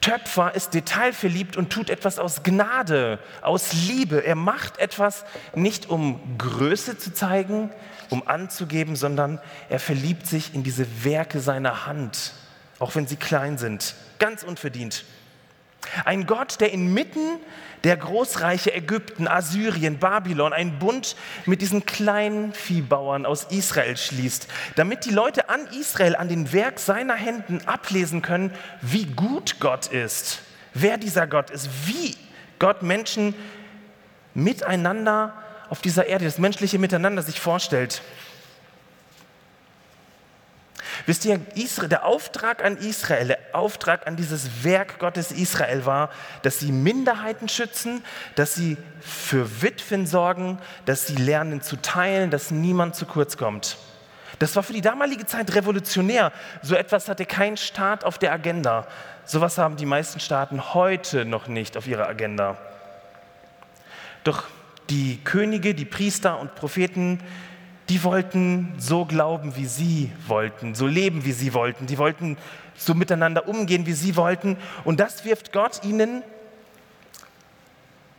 Töpfer 0.00 0.55
ist 0.55 0.75
detailverliebt 0.75 1.57
und 1.57 1.71
tut 1.71 1.91
etwas 1.91 2.19
aus 2.19 2.43
Gnade, 2.43 3.19
aus 3.43 3.73
Liebe. 3.73 4.25
Er 4.25 4.37
macht 4.37 4.79
etwas 4.79 5.25
nicht 5.55 5.88
um 5.88 6.38
Größe 6.38 6.97
zu 6.97 7.12
zeigen, 7.12 7.71
um 8.11 8.26
anzugeben, 8.29 8.95
sondern 8.95 9.41
er 9.69 9.81
verliebt 9.81 10.26
sich 10.26 10.55
in 10.55 10.62
diese 10.62 11.05
Werke 11.05 11.41
seiner 11.41 11.87
Hand 11.87 12.33
auch 12.79 12.95
wenn 12.95 13.07
sie 13.07 13.17
klein 13.17 13.59
sind, 13.59 13.95
ganz 14.19 14.43
unverdient. 14.43 15.05
Ein 16.05 16.26
Gott, 16.26 16.61
der 16.61 16.73
inmitten 16.73 17.38
der 17.85 17.97
Großreiche 17.97 18.75
Ägypten, 18.75 19.28
Assyrien, 19.28 19.99
Babylon 19.99 20.52
einen 20.52 20.78
Bund 20.78 21.14
mit 21.45 21.61
diesen 21.62 21.87
kleinen 21.87 22.52
Viehbauern 22.52 23.26
aus 23.26 23.45
Israel 23.50 23.97
schließt, 23.97 24.49
damit 24.75 25.05
die 25.05 25.11
Leute 25.11 25.49
an 25.49 25.61
Israel, 25.78 26.16
an 26.16 26.28
den 26.28 26.52
Werk 26.52 26.81
seiner 26.81 27.14
Händen 27.14 27.61
ablesen 27.66 28.23
können, 28.23 28.52
wie 28.83 29.05
gut 29.05 29.61
Gott 29.61 29.87
ist, 29.87 30.40
wer 30.75 30.99
dieser 30.99 31.26
Gott 31.26 31.50
ist, 31.50 31.69
wie 31.87 32.16
Gott 32.59 32.83
Menschen 32.83 33.35
miteinander 34.35 35.35
auf 35.69 35.81
dieser 35.81 36.07
Erde, 36.07 36.25
das 36.25 36.38
menschliche 36.38 36.78
Miteinander 36.78 37.23
sich 37.23 37.40
vorstellt. 37.40 38.02
Wisst 41.06 41.25
ihr, 41.25 41.38
der 41.38 42.04
Auftrag 42.04 42.64
an 42.64 42.76
Israel, 42.76 43.28
der 43.28 43.38
Auftrag 43.52 44.08
an 44.08 44.16
dieses 44.16 44.64
Werk 44.64 44.98
Gottes 44.98 45.30
Israel 45.30 45.86
war, 45.86 46.10
dass 46.42 46.58
sie 46.58 46.72
Minderheiten 46.72 47.48
schützen, 47.48 48.04
dass 48.34 48.54
sie 48.54 48.76
für 49.00 49.62
Witwen 49.62 50.06
sorgen, 50.06 50.58
dass 50.84 51.06
sie 51.06 51.14
lernen 51.14 51.62
zu 51.62 51.76
teilen, 51.76 52.32
dass 52.32 52.50
niemand 52.50 52.96
zu 52.96 53.06
kurz 53.06 53.36
kommt. 53.36 53.78
Das 54.40 54.56
war 54.56 54.64
für 54.64 54.72
die 54.72 54.80
damalige 54.80 55.25
Zeit 55.26 55.54
revolutionär. 55.54 56.32
So 56.60 56.75
etwas 56.75 57.08
hatte 57.08 57.25
kein 57.25 57.56
Staat 57.56 58.04
auf 58.04 58.18
der 58.18 58.32
Agenda. 58.32 58.86
So 59.25 59.38
etwas 59.38 59.58
haben 59.58 59.76
die 59.76 59.86
meisten 59.86 60.18
Staaten 60.18 60.75
heute 60.75 61.25
noch 61.25 61.46
nicht 61.46 61.76
auf 61.76 61.86
ihrer 61.86 62.08
Agenda. 62.08 62.58
Doch 64.25 64.42
die 64.90 65.22
Könige, 65.22 65.75
die 65.75 65.84
Priester 65.84 66.40
und 66.40 66.56
Propheten, 66.56 67.20
die 67.88 68.02
wollten 68.02 68.75
so 68.78 69.05
glauben, 69.05 69.57
wie 69.57 69.66
sie 69.66 70.12
wollten, 70.26 70.75
so 70.75 70.87
leben, 70.87 71.25
wie 71.25 71.33
sie 71.33 71.55
wollten. 71.55 71.87
Die 71.87 71.99
wollten 71.99 72.37
so 72.76 72.95
miteinander 72.95 73.49
umgehen, 73.49 73.87
wie 73.87 73.93
sie 73.93 74.16
wollten. 74.16 74.57
Und 74.85 75.00
das 75.00 75.25
wirft 75.25 75.52
Gott 75.52 75.85
ihnen 75.85 76.23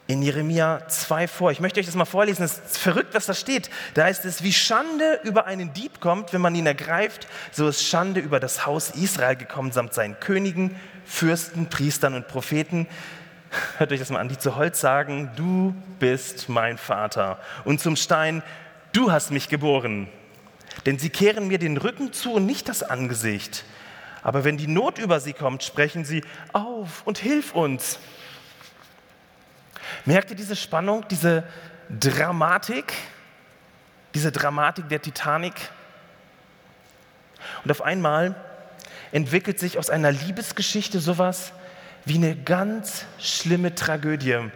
in 0.08 0.22
Jeremia 0.22 0.88
2 0.88 1.28
vor. 1.28 1.52
Ich 1.52 1.60
möchte 1.60 1.82
euch 1.82 1.86
das 1.86 1.96
mal 1.96 2.06
vorlesen. 2.06 2.44
Es 2.44 2.60
ist 2.60 2.78
verrückt, 2.78 3.14
was 3.14 3.26
da 3.26 3.34
steht. 3.34 3.70
Da 3.94 4.06
heißt 4.06 4.24
es, 4.24 4.42
wie 4.42 4.54
Schande 4.54 5.20
über 5.24 5.46
einen 5.46 5.74
Dieb 5.74 6.00
kommt, 6.00 6.32
wenn 6.32 6.42
man 6.42 6.56
ihn 6.56 6.66
ergreift, 6.66 7.28
so 7.52 7.68
ist 7.68 7.84
Schande 7.84 8.22
über 8.22 8.40
das 8.40 8.66
Haus 8.66 8.92
Israel 8.92 9.36
gekommen, 9.36 9.74
samt 9.74 9.94
seinen 9.94 10.18
Königen, 10.20 10.76
Fürsten, 11.06 11.68
Priestern 11.68 12.14
und 12.14 12.30
Propheten. 12.30 12.88
Hört 13.78 13.92
euch 13.92 14.00
das 14.00 14.10
mal 14.10 14.20
an, 14.20 14.30
die 14.30 14.38
zu 14.38 14.56
Holz 14.56 14.80
sagen, 14.80 15.30
du 15.36 15.76
bist 16.00 16.48
mein 16.48 16.78
Vater. 16.78 17.40
Und 17.66 17.82
zum 17.82 17.98
Stein, 17.98 18.44
du 18.98 19.12
hast 19.12 19.32
mich 19.32 19.48
geboren. 19.48 20.10
Denn 20.86 20.98
sie 20.98 21.10
kehren 21.10 21.48
mir 21.48 21.60
den 21.60 21.78
Rücken 21.78 22.14
zu 22.14 22.34
und 22.34 22.46
nicht 22.46 22.68
das 22.68 22.82
Angesicht. 22.82 23.64
Aber 24.24 24.44
wenn 24.44 24.58
die 24.58 24.68
Not 24.68 24.98
über 24.98 25.20
sie 25.20 25.34
kommt, 25.34 25.64
sprechen 25.64 26.04
sie, 26.04 26.24
auf 26.52 27.06
und 27.06 27.18
hilf 27.20 27.54
uns. 27.54 28.00
Merkt 30.06 30.32
ihr 30.32 30.36
diese 30.36 30.56
Spannung, 30.56 31.06
diese 31.10 31.44
Dramatik, 31.90 32.94
diese 34.14 34.32
Dramatik 34.32 34.90
der 34.90 35.02
Titanic? 35.02 35.54
Und 37.64 37.72
auf 37.72 37.82
einmal 37.82 38.36
entwickelt 39.12 39.60
sich 39.60 39.78
aus 39.78 39.90
einer 39.90 40.12
Liebesgeschichte 40.12 41.00
sowas 41.00 41.54
wie 42.06 42.16
eine 42.16 42.36
ganz 42.36 43.06
schlimme 43.20 43.76
Tragödie. 43.76 44.50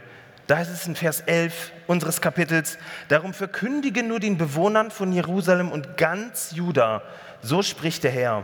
Da 0.51 0.57
heißt 0.57 0.69
es 0.69 0.85
in 0.85 0.97
Vers 0.97 1.21
11 1.21 1.71
unseres 1.87 2.19
Kapitels, 2.19 2.77
darum 3.07 3.33
verkündige 3.33 4.03
nur 4.03 4.19
den 4.19 4.37
Bewohnern 4.37 4.91
von 4.91 5.13
Jerusalem 5.13 5.71
und 5.71 5.95
ganz 5.95 6.51
Juda, 6.51 7.03
so 7.41 7.61
spricht 7.61 8.03
der 8.03 8.11
Herr. 8.11 8.43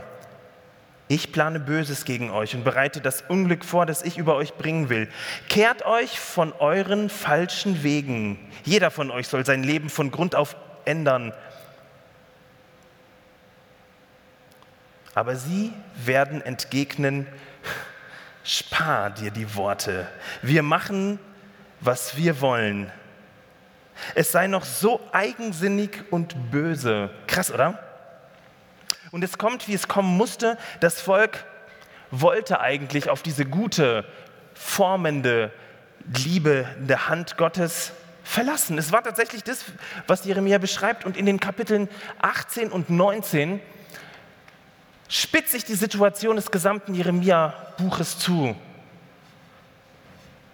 Ich 1.08 1.32
plane 1.32 1.60
Böses 1.60 2.06
gegen 2.06 2.30
euch 2.30 2.54
und 2.54 2.64
bereite 2.64 3.02
das 3.02 3.20
Unglück 3.28 3.62
vor, 3.62 3.84
das 3.84 4.00
ich 4.00 4.16
über 4.16 4.36
euch 4.36 4.54
bringen 4.54 4.88
will. 4.88 5.10
Kehrt 5.50 5.84
euch 5.84 6.18
von 6.18 6.54
euren 6.54 7.10
falschen 7.10 7.82
Wegen. 7.82 8.38
Jeder 8.64 8.90
von 8.90 9.10
euch 9.10 9.28
soll 9.28 9.44
sein 9.44 9.62
Leben 9.62 9.90
von 9.90 10.10
Grund 10.10 10.34
auf 10.34 10.56
ändern. 10.86 11.34
Aber 15.14 15.36
sie 15.36 15.74
werden 15.94 16.40
entgegnen, 16.40 17.26
spar 18.44 19.10
dir 19.10 19.30
die 19.30 19.54
Worte. 19.56 20.08
Wir 20.40 20.62
machen, 20.62 21.18
was 21.80 22.16
wir 22.16 22.40
wollen. 22.40 22.90
Es 24.14 24.32
sei 24.32 24.46
noch 24.46 24.64
so 24.64 25.00
eigensinnig 25.12 26.04
und 26.10 26.50
böse. 26.50 27.10
Krass, 27.26 27.50
oder? 27.50 27.78
Und 29.10 29.24
es 29.24 29.38
kommt, 29.38 29.68
wie 29.68 29.74
es 29.74 29.88
kommen 29.88 30.16
musste. 30.16 30.58
Das 30.80 31.00
Volk 31.00 31.44
wollte 32.10 32.60
eigentlich 32.60 33.08
auf 33.10 33.22
diese 33.22 33.44
gute, 33.44 34.04
formende, 34.54 35.52
liebende 36.16 37.08
Hand 37.08 37.36
Gottes 37.36 37.92
verlassen. 38.22 38.78
Es 38.78 38.92
war 38.92 39.02
tatsächlich 39.02 39.42
das, 39.42 39.64
was 40.06 40.24
Jeremia 40.24 40.58
beschreibt. 40.58 41.04
Und 41.04 41.16
in 41.16 41.26
den 41.26 41.40
Kapiteln 41.40 41.88
18 42.20 42.70
und 42.70 42.90
19 42.90 43.60
spitzt 45.08 45.52
sich 45.52 45.64
die 45.64 45.74
Situation 45.74 46.36
des 46.36 46.50
gesamten 46.50 46.94
Jeremia-Buches 46.94 48.18
zu. 48.18 48.54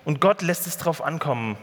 Und 0.05 0.21
Gott 0.21 0.43
lässt 0.43 0.67
es 0.67 0.77
darauf 0.77 1.03
ankommen. 1.03 1.57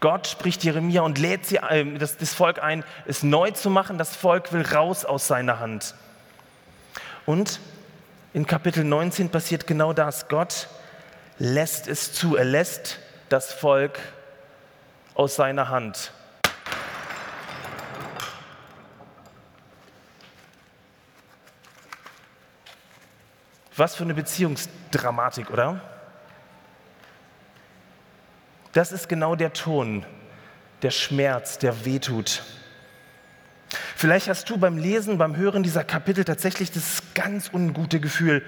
Gott 0.00 0.28
spricht 0.28 0.62
Jeremia 0.62 1.02
und 1.02 1.18
lädt 1.18 1.46
sie, 1.46 1.56
äh, 1.56 1.98
das, 1.98 2.16
das 2.16 2.32
Volk 2.32 2.62
ein, 2.62 2.84
es 3.06 3.22
neu 3.22 3.50
zu 3.50 3.68
machen. 3.68 3.98
Das 3.98 4.14
Volk 4.14 4.52
will 4.52 4.62
raus 4.62 5.04
aus 5.04 5.26
seiner 5.26 5.58
Hand. 5.58 5.94
Und 7.26 7.58
in 8.32 8.46
Kapitel 8.46 8.84
19 8.84 9.30
passiert 9.30 9.66
genau 9.66 9.92
das. 9.92 10.28
Gott 10.28 10.68
lässt 11.38 11.88
es 11.88 12.12
zu. 12.12 12.36
Er 12.36 12.44
lässt 12.44 12.98
das 13.28 13.52
Volk 13.52 13.98
aus 15.14 15.34
seiner 15.34 15.68
Hand. 15.68 16.12
Was 23.76 23.94
für 23.94 24.04
eine 24.04 24.14
Beziehungsdramatik, 24.14 25.50
oder? 25.50 25.97
Das 28.72 28.92
ist 28.92 29.08
genau 29.08 29.34
der 29.34 29.52
Ton, 29.52 30.04
der 30.82 30.90
Schmerz, 30.90 31.58
der 31.58 31.84
wehtut. 31.84 32.42
Vielleicht 33.96 34.28
hast 34.28 34.48
du 34.48 34.56
beim 34.56 34.78
Lesen, 34.78 35.18
beim 35.18 35.36
Hören 35.36 35.62
dieser 35.62 35.84
Kapitel 35.84 36.24
tatsächlich 36.24 36.70
das 36.70 37.02
ganz 37.14 37.50
ungute 37.52 38.00
Gefühl, 38.00 38.44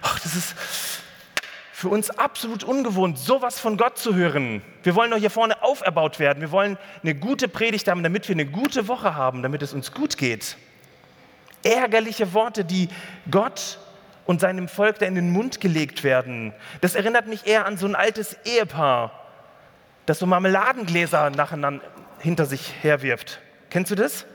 ach, 0.00 0.18
das 0.20 0.34
ist 0.36 0.54
für 1.72 1.88
uns 1.88 2.10
absolut 2.10 2.62
ungewohnt, 2.62 3.18
sowas 3.18 3.58
von 3.58 3.76
Gott 3.76 3.98
zu 3.98 4.14
hören. 4.14 4.62
Wir 4.84 4.94
wollen 4.94 5.10
doch 5.10 5.18
hier 5.18 5.30
vorne 5.30 5.62
auferbaut 5.62 6.20
werden. 6.20 6.40
Wir 6.40 6.52
wollen 6.52 6.78
eine 7.02 7.14
gute 7.14 7.48
Predigt 7.48 7.88
haben, 7.88 8.04
damit 8.04 8.28
wir 8.28 8.36
eine 8.36 8.46
gute 8.46 8.86
Woche 8.86 9.16
haben, 9.16 9.42
damit 9.42 9.62
es 9.62 9.72
uns 9.72 9.92
gut 9.92 10.16
geht. 10.16 10.56
Ärgerliche 11.64 12.32
Worte, 12.34 12.64
die 12.64 12.88
Gott 13.30 13.78
und 14.26 14.40
seinem 14.40 14.68
Volk 14.68 15.00
da 15.00 15.06
in 15.06 15.16
den 15.16 15.30
Mund 15.30 15.60
gelegt 15.60 16.04
werden. 16.04 16.52
Das 16.80 16.94
erinnert 16.94 17.26
mich 17.26 17.46
eher 17.46 17.66
an 17.66 17.76
so 17.76 17.86
ein 17.86 17.96
altes 17.96 18.36
Ehepaar, 18.44 19.21
das 20.06 20.18
so 20.18 20.26
Marmeladengläser 20.26 21.30
nacheinander 21.30 21.84
hinter 22.18 22.46
sich 22.46 22.72
herwirft. 22.82 23.40
Kennst 23.70 23.90
du 23.90 23.94
das? 23.94 24.26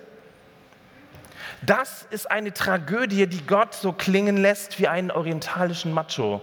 Das 1.61 2.05
ist 2.11 2.29
eine 2.29 2.53
Tragödie, 2.53 3.27
die 3.27 3.45
Gott 3.45 3.73
so 3.73 3.91
klingen 3.91 4.37
lässt 4.37 4.79
wie 4.79 4.87
einen 4.87 5.09
orientalischen 5.09 5.91
Macho, 5.91 6.41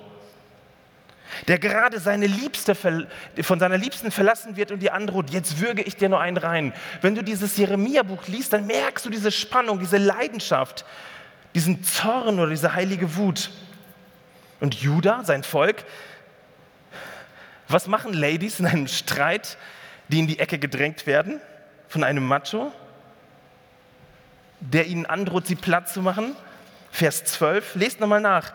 der 1.47 1.59
gerade 1.59 2.01
seine 2.01 2.27
Liebste 2.27 2.75
von 2.75 3.61
seiner 3.61 3.79
Liebsten 3.79 4.11
verlassen 4.11 4.57
wird 4.57 4.73
und 4.73 4.81
die 4.81 4.91
androht, 4.91 5.31
jetzt 5.31 5.61
würge 5.61 5.83
ich 5.83 5.97
dir 5.97 6.09
nur 6.09 6.21
einen 6.21 6.37
rein. 6.37 6.73
Wenn 7.01 7.15
du 7.15 7.23
dieses 7.23 7.57
Jeremia-Buch 7.57 8.27
liest, 8.27 8.53
dann 8.53 8.67
merkst 8.67 9.07
du 9.07 9.11
diese 9.11 9.31
Spannung, 9.31 9.79
diese 9.79 9.99
Leidenschaft, 9.99 10.85
diesen 11.55 11.85
Zorn 11.85 12.41
oder 12.41 12.51
diese 12.51 12.75
heilige 12.75 13.17
Wut. 13.17 13.51
Und 14.61 14.75
Judah, 14.75 15.25
sein 15.25 15.45
Volk, 15.45 15.85
was 17.75 17.89
machen 17.89 18.13
Ladies 18.13 18.61
in 18.61 18.67
einem 18.67 18.87
Streit, 18.87 19.59
die 20.07 20.21
in 20.21 20.29
die 20.29 20.39
Ecke 20.39 20.61
gedrängt 20.61 21.09
werden 21.09 21.41
von 21.89 22.05
einem 22.05 22.25
Macho, 22.25 22.73
der 24.61 24.87
ihnen 24.87 25.07
androht, 25.07 25.49
sie 25.49 25.57
platt 25.57 25.89
zu 25.89 26.01
machen? 26.01 26.37
Vers 26.93 27.25
12, 27.25 27.75
lest 27.75 27.99
nochmal 27.99 28.21
nach. 28.21 28.53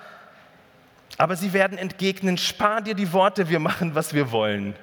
Aber 1.18 1.36
sie 1.36 1.52
werden 1.52 1.78
entgegnen, 1.78 2.38
spar 2.38 2.80
dir 2.82 2.94
die 2.96 3.12
Worte, 3.12 3.50
wir 3.50 3.60
machen, 3.60 3.94
was 3.94 4.14
wir 4.14 4.32
wollen. 4.32 4.74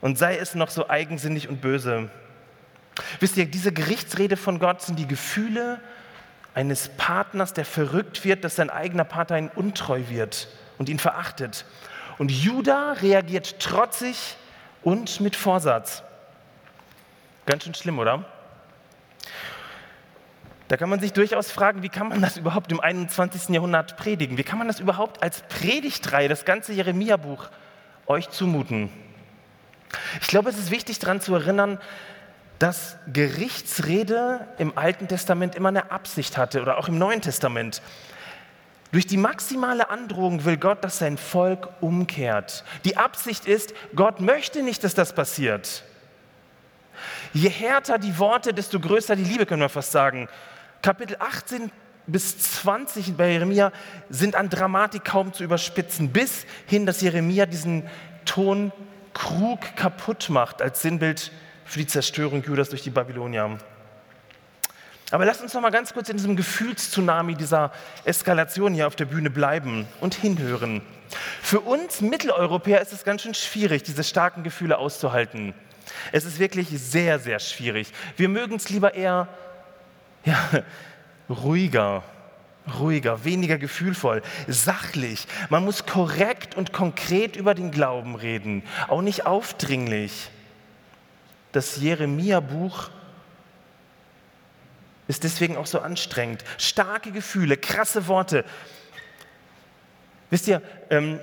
Und 0.00 0.16
sei 0.16 0.36
es 0.38 0.54
noch 0.54 0.70
so 0.70 0.88
eigensinnig 0.88 1.48
und 1.48 1.60
böse. 1.60 2.10
Wisst 3.18 3.36
ihr, 3.36 3.46
diese 3.46 3.72
Gerichtsrede 3.72 4.36
von 4.36 4.60
Gott 4.60 4.82
sind 4.82 5.00
die 5.00 5.08
Gefühle 5.08 5.80
eines 6.54 6.88
Partners, 6.90 7.54
der 7.54 7.64
verrückt 7.64 8.24
wird, 8.24 8.44
dass 8.44 8.54
sein 8.54 8.70
eigener 8.70 9.04
Partner 9.04 9.36
ihn 9.38 9.50
untreu 9.52 10.02
wird 10.08 10.46
und 10.78 10.88
ihn 10.88 11.00
verachtet. 11.00 11.64
Und 12.20 12.30
Judah 12.30 12.92
reagiert 13.00 13.60
trotzig 13.60 14.36
und 14.82 15.22
mit 15.22 15.34
Vorsatz. 15.34 16.02
Ganz 17.46 17.64
schön 17.64 17.72
schlimm, 17.72 17.98
oder? 17.98 18.26
Da 20.68 20.76
kann 20.76 20.90
man 20.90 21.00
sich 21.00 21.14
durchaus 21.14 21.50
fragen, 21.50 21.82
wie 21.82 21.88
kann 21.88 22.10
man 22.10 22.20
das 22.20 22.36
überhaupt 22.36 22.70
im 22.72 22.78
21. 22.78 23.48
Jahrhundert 23.48 23.96
predigen? 23.96 24.36
Wie 24.36 24.42
kann 24.42 24.58
man 24.58 24.68
das 24.68 24.80
überhaupt 24.80 25.22
als 25.22 25.40
Predigtreihe, 25.48 26.28
das 26.28 26.44
ganze 26.44 26.74
Jeremia-Buch, 26.74 27.48
euch 28.06 28.28
zumuten? 28.28 28.90
Ich 30.20 30.28
glaube, 30.28 30.50
es 30.50 30.58
ist 30.58 30.70
wichtig 30.70 30.98
daran 30.98 31.22
zu 31.22 31.34
erinnern, 31.34 31.80
dass 32.58 32.98
Gerichtsrede 33.10 34.46
im 34.58 34.76
Alten 34.76 35.08
Testament 35.08 35.54
immer 35.54 35.70
eine 35.70 35.90
Absicht 35.90 36.36
hatte 36.36 36.60
oder 36.60 36.76
auch 36.76 36.88
im 36.88 36.98
Neuen 36.98 37.22
Testament. 37.22 37.80
Durch 38.92 39.06
die 39.06 39.16
maximale 39.16 39.90
Androhung 39.90 40.44
will 40.44 40.56
Gott, 40.56 40.82
dass 40.82 40.98
sein 40.98 41.16
Volk 41.16 41.68
umkehrt. 41.80 42.64
Die 42.84 42.96
Absicht 42.96 43.46
ist, 43.46 43.72
Gott 43.94 44.20
möchte 44.20 44.62
nicht, 44.62 44.82
dass 44.82 44.94
das 44.94 45.14
passiert. 45.14 45.84
Je 47.32 47.48
härter 47.48 47.98
die 47.98 48.18
Worte, 48.18 48.52
desto 48.52 48.80
größer 48.80 49.14
die 49.14 49.24
Liebe, 49.24 49.46
können 49.46 49.62
wir 49.62 49.68
fast 49.68 49.92
sagen. 49.92 50.28
Kapitel 50.82 51.16
18 51.20 51.70
bis 52.06 52.38
20 52.62 53.16
bei 53.16 53.30
Jeremia 53.30 53.72
sind 54.08 54.34
an 54.34 54.50
Dramatik 54.50 55.04
kaum 55.04 55.32
zu 55.32 55.44
überspitzen, 55.44 56.10
bis 56.10 56.44
hin, 56.66 56.86
dass 56.86 57.00
Jeremia 57.00 57.46
diesen 57.46 57.88
Tonkrug 58.24 59.76
kaputt 59.76 60.28
macht 60.30 60.60
als 60.62 60.82
Sinnbild 60.82 61.30
für 61.64 61.78
die 61.78 61.86
Zerstörung 61.86 62.42
Judas 62.42 62.70
durch 62.70 62.82
die 62.82 62.90
Babylonier. 62.90 63.58
Aber 65.10 65.24
lasst 65.24 65.42
uns 65.42 65.54
noch 65.54 65.60
mal 65.60 65.70
ganz 65.70 65.92
kurz 65.92 66.08
in 66.08 66.16
diesem 66.16 66.36
Gefühlstsunami 66.36 67.34
dieser 67.34 67.72
Eskalation 68.04 68.74
hier 68.74 68.86
auf 68.86 68.94
der 68.94 69.06
Bühne 69.06 69.30
bleiben 69.30 69.86
und 70.00 70.14
hinhören. 70.14 70.82
Für 71.42 71.60
uns 71.60 72.00
Mitteleuropäer 72.00 72.80
ist 72.80 72.92
es 72.92 73.02
ganz 73.02 73.22
schön 73.22 73.34
schwierig, 73.34 73.82
diese 73.82 74.04
starken 74.04 74.44
Gefühle 74.44 74.78
auszuhalten. 74.78 75.54
Es 76.12 76.24
ist 76.24 76.38
wirklich 76.38 76.68
sehr, 76.68 77.18
sehr 77.18 77.40
schwierig. 77.40 77.92
Wir 78.16 78.28
mögen 78.28 78.54
es 78.54 78.70
lieber 78.70 78.94
eher 78.94 79.26
ja, 80.24 80.38
ruhiger, 81.28 82.04
ruhiger, 82.78 83.24
weniger 83.24 83.58
gefühlvoll, 83.58 84.22
sachlich. 84.46 85.26
Man 85.48 85.64
muss 85.64 85.86
korrekt 85.86 86.56
und 86.56 86.72
konkret 86.72 87.34
über 87.34 87.54
den 87.54 87.72
Glauben 87.72 88.14
reden, 88.14 88.62
auch 88.86 89.02
nicht 89.02 89.26
aufdringlich. 89.26 90.30
Das 91.50 91.78
Jeremia-Buch 91.78 92.90
ist 95.10 95.24
deswegen 95.24 95.56
auch 95.56 95.66
so 95.66 95.80
anstrengend. 95.80 96.44
Starke 96.56 97.10
Gefühle, 97.10 97.56
krasse 97.56 98.06
Worte. 98.06 98.44
Wisst 100.30 100.46
ihr, 100.46 100.62
ähm, 100.88 101.18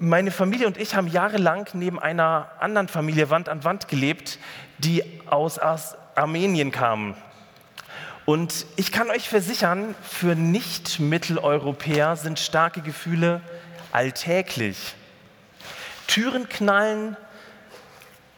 meine 0.00 0.32
Familie 0.32 0.66
und 0.66 0.76
ich 0.76 0.96
haben 0.96 1.06
jahrelang 1.06 1.68
neben 1.72 2.00
einer 2.00 2.50
anderen 2.58 2.88
Familie 2.88 3.30
Wand 3.30 3.48
an 3.48 3.62
Wand 3.62 3.86
gelebt, 3.86 4.40
die 4.78 5.04
aus 5.26 5.60
Armenien 6.16 6.72
kamen. 6.72 7.14
Und 8.24 8.66
ich 8.76 8.90
kann 8.90 9.08
euch 9.08 9.28
versichern, 9.28 9.94
für 10.02 10.34
Nicht-Mitteleuropäer 10.34 12.16
sind 12.16 12.40
starke 12.40 12.82
Gefühle 12.82 13.40
alltäglich. 13.92 14.94
Türen 16.08 16.48
knallen 16.48 17.16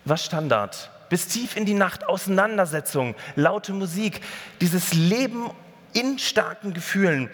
war 0.04 0.18
Standard 0.18 0.90
bis 1.10 1.28
tief 1.28 1.56
in 1.56 1.66
die 1.66 1.74
Nacht, 1.74 2.08
Auseinandersetzungen, 2.08 3.14
laute 3.36 3.74
Musik. 3.74 4.22
Dieses 4.62 4.94
Leben 4.94 5.50
in 5.92 6.18
starken 6.18 6.72
Gefühlen. 6.72 7.28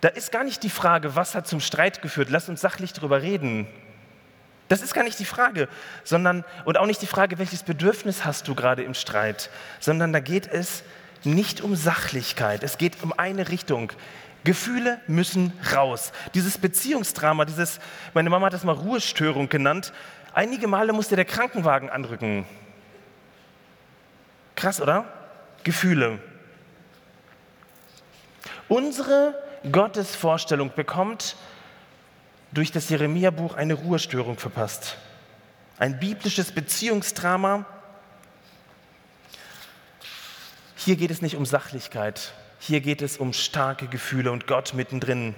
Da 0.00 0.08
ist 0.08 0.32
gar 0.32 0.44
nicht 0.44 0.62
die 0.62 0.70
Frage, 0.70 1.14
was 1.14 1.34
hat 1.34 1.46
zum 1.46 1.60
Streit 1.60 2.02
geführt. 2.02 2.30
Lass 2.30 2.48
uns 2.48 2.60
sachlich 2.60 2.92
darüber 2.92 3.22
reden. 3.22 3.66
Das 4.68 4.82
ist 4.82 4.94
gar 4.94 5.04
nicht 5.04 5.18
die 5.18 5.24
Frage, 5.24 5.68
sondern 6.04 6.44
und 6.64 6.76
auch 6.76 6.86
nicht 6.86 7.00
die 7.00 7.06
Frage, 7.06 7.38
welches 7.38 7.62
Bedürfnis 7.62 8.24
hast 8.24 8.48
du 8.48 8.54
gerade 8.54 8.82
im 8.82 8.94
Streit, 8.94 9.50
sondern 9.78 10.12
da 10.12 10.20
geht 10.20 10.48
es 10.48 10.82
nicht 11.22 11.60
um 11.60 11.76
Sachlichkeit. 11.76 12.62
Es 12.62 12.78
geht 12.78 13.02
um 13.02 13.12
eine 13.12 13.48
Richtung. 13.48 13.92
Gefühle 14.46 15.00
müssen 15.08 15.52
raus. 15.74 16.12
Dieses 16.32 16.56
Beziehungsdrama, 16.56 17.44
dieses, 17.44 17.80
meine 18.14 18.30
Mama 18.30 18.46
hat 18.46 18.52
das 18.52 18.62
mal 18.62 18.76
Ruhestörung 18.76 19.48
genannt. 19.48 19.92
Einige 20.32 20.68
Male 20.68 20.92
musste 20.92 21.16
der 21.16 21.24
Krankenwagen 21.24 21.90
anrücken. 21.90 22.46
Krass, 24.54 24.80
oder? 24.80 25.04
Gefühle. 25.64 26.20
Unsere 28.68 29.34
Gottesvorstellung 29.70 30.72
bekommt 30.74 31.34
durch 32.52 32.70
das 32.70 32.88
Jeremia-Buch 32.88 33.56
eine 33.56 33.74
Ruhestörung 33.74 34.38
verpasst. 34.38 34.96
Ein 35.76 35.98
biblisches 35.98 36.52
Beziehungsdrama. 36.52 37.66
Hier 40.76 40.94
geht 40.94 41.10
es 41.10 41.20
nicht 41.20 41.34
um 41.34 41.44
Sachlichkeit, 41.44 42.32
hier 42.58 42.80
geht 42.80 43.02
es 43.02 43.16
um 43.16 43.32
starke 43.32 43.86
Gefühle 43.86 44.32
und 44.32 44.46
Gott 44.46 44.74
mittendrin. 44.74 45.34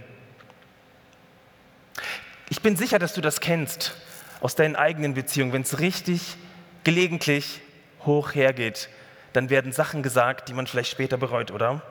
Ich 2.48 2.62
bin 2.62 2.76
sicher, 2.76 2.98
dass 2.98 3.14
du 3.14 3.20
das 3.20 3.40
kennst 3.40 3.96
aus 4.40 4.54
deinen 4.54 4.76
eigenen 4.76 5.14
Beziehungen. 5.14 5.52
Wenn 5.52 5.62
es 5.62 5.80
richtig 5.80 6.36
gelegentlich 6.84 7.60
hoch 8.06 8.34
hergeht, 8.34 8.88
dann 9.32 9.50
werden 9.50 9.72
Sachen 9.72 10.02
gesagt, 10.02 10.48
die 10.48 10.54
man 10.54 10.66
vielleicht 10.66 10.90
später 10.90 11.18
bereut, 11.18 11.50
oder? 11.50 11.82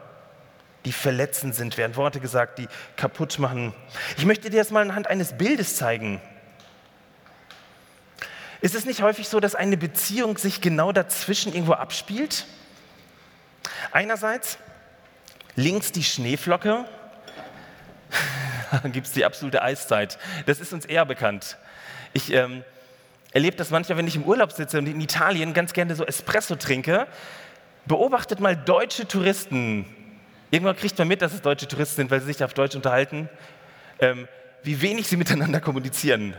die 0.87 0.93
verletzend 0.93 1.53
sind, 1.53 1.77
werden 1.77 1.97
Worte 1.97 2.21
gesagt, 2.21 2.59
die 2.59 2.67
kaputt 2.95 3.39
machen. 3.39 3.73
Ich 4.17 4.25
möchte 4.25 4.49
dir 4.49 4.59
das 4.59 4.71
mal 4.71 4.81
anhand 4.81 5.07
eines 5.07 5.37
Bildes 5.37 5.75
zeigen. 5.75 6.21
Ist 8.61 8.73
es 8.73 8.85
nicht 8.85 9.01
häufig 9.01 9.27
so, 9.27 9.41
dass 9.41 9.53
eine 9.53 9.75
Beziehung 9.75 10.37
sich 10.37 10.61
genau 10.61 10.93
dazwischen 10.93 11.53
irgendwo 11.53 11.73
abspielt? 11.73 12.45
Einerseits 13.91 14.57
links 15.57 15.91
die 15.91 16.03
Schneeflocke, 16.03 16.85
gibt 18.93 19.07
es 19.07 19.11
die 19.11 19.25
absolute 19.25 19.61
Eiszeit. 19.61 20.17
Das 20.45 20.61
ist 20.61 20.71
uns 20.71 20.85
eher 20.85 21.05
bekannt. 21.05 21.57
Ich 22.13 22.31
ähm, 22.31 22.63
erlebe 23.33 23.57
das 23.57 23.69
manchmal, 23.69 23.97
wenn 23.97 24.07
ich 24.07 24.15
im 24.15 24.23
Urlaub 24.23 24.53
sitze 24.53 24.77
und 24.77 24.87
in 24.87 25.01
Italien 25.01 25.53
ganz 25.53 25.73
gerne 25.73 25.95
so 25.95 26.05
Espresso 26.05 26.55
trinke. 26.55 27.07
Beobachtet 27.85 28.39
mal 28.39 28.55
deutsche 28.55 29.05
Touristen, 29.05 29.85
Irgendwann 30.49 30.77
kriegt 30.77 30.97
man 30.97 31.07
mit, 31.07 31.21
dass 31.21 31.33
es 31.33 31.41
deutsche 31.41 31.67
Touristen 31.67 31.97
sind, 31.97 32.11
weil 32.11 32.21
sie 32.21 32.27
sich 32.27 32.43
auf 32.43 32.53
Deutsch 32.53 32.75
unterhalten, 32.75 33.29
ähm, 33.99 34.27
wie 34.63 34.81
wenig 34.81 35.07
sie 35.07 35.17
miteinander 35.17 35.59
kommunizieren. 35.59 36.35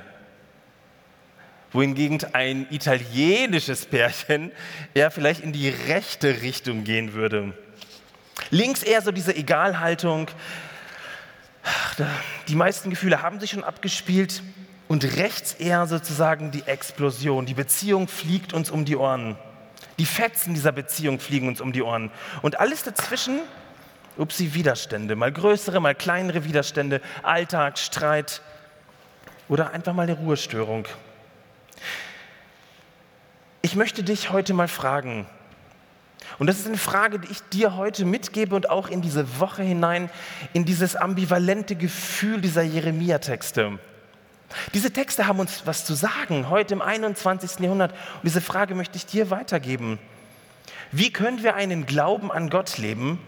Wohingegen 1.73 2.21
ein 2.33 2.67
italienisches 2.71 3.85
Pärchen 3.85 4.51
eher 4.95 5.11
vielleicht 5.11 5.43
in 5.43 5.53
die 5.53 5.69
rechte 5.69 6.41
Richtung 6.41 6.85
gehen 6.85 7.13
würde. 7.13 7.53
Links 8.51 8.83
eher 8.83 9.03
so 9.03 9.13
diese 9.13 9.35
Egalhaltung. 9.35 10.29
Die 12.49 12.55
meisten 12.55 12.91
Gefühle 12.91 13.23
haben 13.23 13.41
sich 13.41 13.51
schon 13.51 13.65
abgespielt. 13.65 14.43
Und 14.89 15.05
rechts 15.19 15.53
eher 15.53 15.87
sozusagen 15.87 16.51
die 16.51 16.63
Explosion. 16.63 17.45
Die 17.45 17.53
Beziehung 17.53 18.09
fliegt 18.09 18.55
uns 18.55 18.71
um 18.71 18.87
die 18.87 18.97
Ohren. 18.97 19.37
Die 19.99 20.07
Fetzen 20.07 20.55
dieser 20.55 20.73
Beziehung 20.73 21.21
fliegen 21.21 21.47
uns 21.47 21.61
um 21.61 21.73
die 21.73 21.83
Ohren. 21.83 22.11
Und 22.41 22.59
alles 22.59 22.85
dazwischen 22.85 23.41
upsi, 24.17 24.55
Widerstände, 24.55 25.15
mal 25.15 25.33
größere, 25.33 25.81
mal 25.81 25.95
kleinere 25.95 26.45
Widerstände, 26.45 27.01
Alltag, 27.23 27.79
Streit 27.79 28.41
oder 29.49 29.73
einfach 29.73 29.93
mal 29.93 30.03
eine 30.03 30.15
Ruhestörung. 30.15 30.87
Ich 33.63 33.77
möchte 33.77 34.03
dich 34.03 34.31
heute 34.31 34.55
mal 34.55 34.69
fragen, 34.69 35.27
und 36.39 36.47
das 36.47 36.59
ist 36.59 36.67
eine 36.67 36.79
Frage, 36.79 37.19
die 37.19 37.31
ich 37.31 37.43
dir 37.53 37.77
heute 37.77 38.05
mitgebe 38.05 38.55
und 38.55 38.71
auch 38.71 38.89
in 38.89 39.03
diese 39.03 39.41
Woche 39.41 39.63
hinein, 39.63 40.11
in 40.53 40.65
dieses 40.65 40.95
ambivalente 40.97 41.75
Gefühl 41.75 42.41
dieser 42.41 42.63
Jeremia-Texte. 42.63 43.79
Diese 44.73 44.93
Texte 44.93 45.27
haben 45.27 45.41
uns 45.41 45.63
was 45.67 45.85
zu 45.85 45.95
sagen, 45.95 46.49
heute 46.49 46.75
im 46.75 46.83
21. 46.83 47.61
Jahrhundert. 47.61 47.93
Und 47.93 48.25
diese 48.25 48.41
Frage 48.41 48.75
möchte 48.75 48.97
ich 48.97 49.07
dir 49.07 49.31
weitergeben. 49.31 49.99
Wie 50.91 51.13
können 51.13 51.43
wir 51.43 51.55
einen 51.55 51.87
Glauben 51.87 52.33
an 52.33 52.49
Gott 52.49 52.79
leben, 52.79 53.21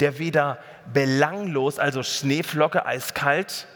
der 0.00 0.18
weder 0.18 0.58
belanglos, 0.92 1.78
also 1.78 2.02
Schneeflocke, 2.02 2.84
eiskalt, 2.84 3.66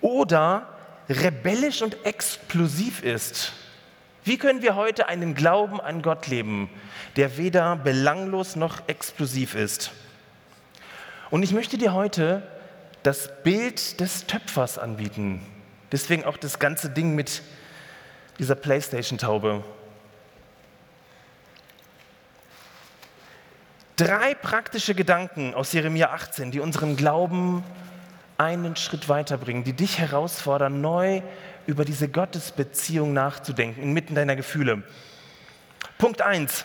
oder 0.00 0.68
rebellisch 1.08 1.82
und 1.82 2.04
explosiv 2.04 3.02
ist. 3.02 3.52
Wie 4.28 4.36
können 4.36 4.60
wir 4.60 4.76
heute 4.76 5.08
einen 5.08 5.34
Glauben 5.34 5.80
an 5.80 6.02
Gott 6.02 6.26
leben, 6.26 6.68
der 7.16 7.38
weder 7.38 7.76
belanglos 7.76 8.56
noch 8.56 8.86
explosiv 8.86 9.54
ist? 9.54 9.90
Und 11.30 11.42
ich 11.42 11.52
möchte 11.52 11.78
dir 11.78 11.94
heute 11.94 12.42
das 13.02 13.30
Bild 13.42 14.00
des 14.00 14.26
Töpfers 14.26 14.76
anbieten. 14.76 15.40
Deswegen 15.92 16.24
auch 16.24 16.36
das 16.36 16.58
ganze 16.58 16.90
Ding 16.90 17.14
mit 17.14 17.40
dieser 18.38 18.54
Playstation-Taube. 18.54 19.64
Drei 23.96 24.34
praktische 24.34 24.94
Gedanken 24.94 25.54
aus 25.54 25.72
Jeremia 25.72 26.10
18, 26.10 26.50
die 26.50 26.60
unseren 26.60 26.96
Glauben 26.96 27.64
einen 28.36 28.76
Schritt 28.76 29.08
weiterbringen, 29.08 29.64
die 29.64 29.72
dich 29.72 29.98
herausfordern, 29.98 30.82
neu 30.82 31.22
über 31.68 31.84
diese 31.84 32.08
Gottesbeziehung 32.08 33.12
nachzudenken, 33.12 33.82
inmitten 33.82 34.14
deiner 34.14 34.36
Gefühle. 34.36 34.82
Punkt 35.98 36.22
1. 36.22 36.64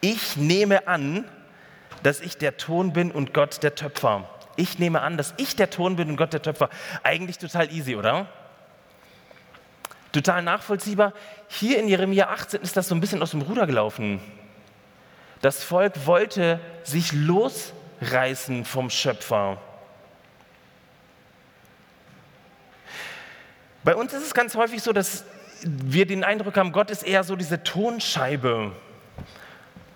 Ich 0.00 0.38
nehme 0.38 0.88
an, 0.88 1.26
dass 2.02 2.20
ich 2.20 2.38
der 2.38 2.56
Ton 2.56 2.94
bin 2.94 3.10
und 3.10 3.34
Gott 3.34 3.62
der 3.62 3.74
Töpfer. 3.74 4.26
Ich 4.56 4.78
nehme 4.78 5.02
an, 5.02 5.18
dass 5.18 5.34
ich 5.36 5.56
der 5.56 5.68
Ton 5.68 5.96
bin 5.96 6.08
und 6.08 6.16
Gott 6.16 6.32
der 6.32 6.40
Töpfer. 6.40 6.70
Eigentlich 7.02 7.36
total 7.36 7.70
easy, 7.70 7.96
oder? 7.96 8.28
Total 10.12 10.42
nachvollziehbar. 10.42 11.12
Hier 11.48 11.78
in 11.78 11.86
Jeremia 11.86 12.30
18 12.30 12.62
ist 12.62 12.78
das 12.78 12.88
so 12.88 12.94
ein 12.94 13.02
bisschen 13.02 13.20
aus 13.20 13.32
dem 13.32 13.42
Ruder 13.42 13.66
gelaufen. 13.66 14.20
Das 15.42 15.62
Volk 15.62 16.06
wollte 16.06 16.60
sich 16.82 17.12
losreißen 17.12 18.64
vom 18.64 18.88
Schöpfer. 18.88 19.60
Bei 23.88 23.96
uns 23.96 24.12
ist 24.12 24.22
es 24.22 24.34
ganz 24.34 24.54
häufig 24.54 24.82
so, 24.82 24.92
dass 24.92 25.24
wir 25.62 26.04
den 26.04 26.22
Eindruck 26.22 26.58
haben, 26.58 26.72
Gott 26.72 26.90
ist 26.90 27.04
eher 27.04 27.24
so 27.24 27.36
diese 27.36 27.62
Tonscheibe, 27.62 28.72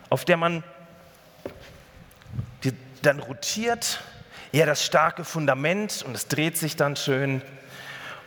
auf 0.08 0.24
der 0.24 0.38
man 0.38 0.64
dann 3.02 3.18
rotiert, 3.18 4.00
eher 4.50 4.64
das 4.64 4.82
starke 4.82 5.24
Fundament 5.24 6.06
und 6.06 6.14
es 6.14 6.26
dreht 6.26 6.56
sich 6.56 6.74
dann 6.74 6.96
schön. 6.96 7.42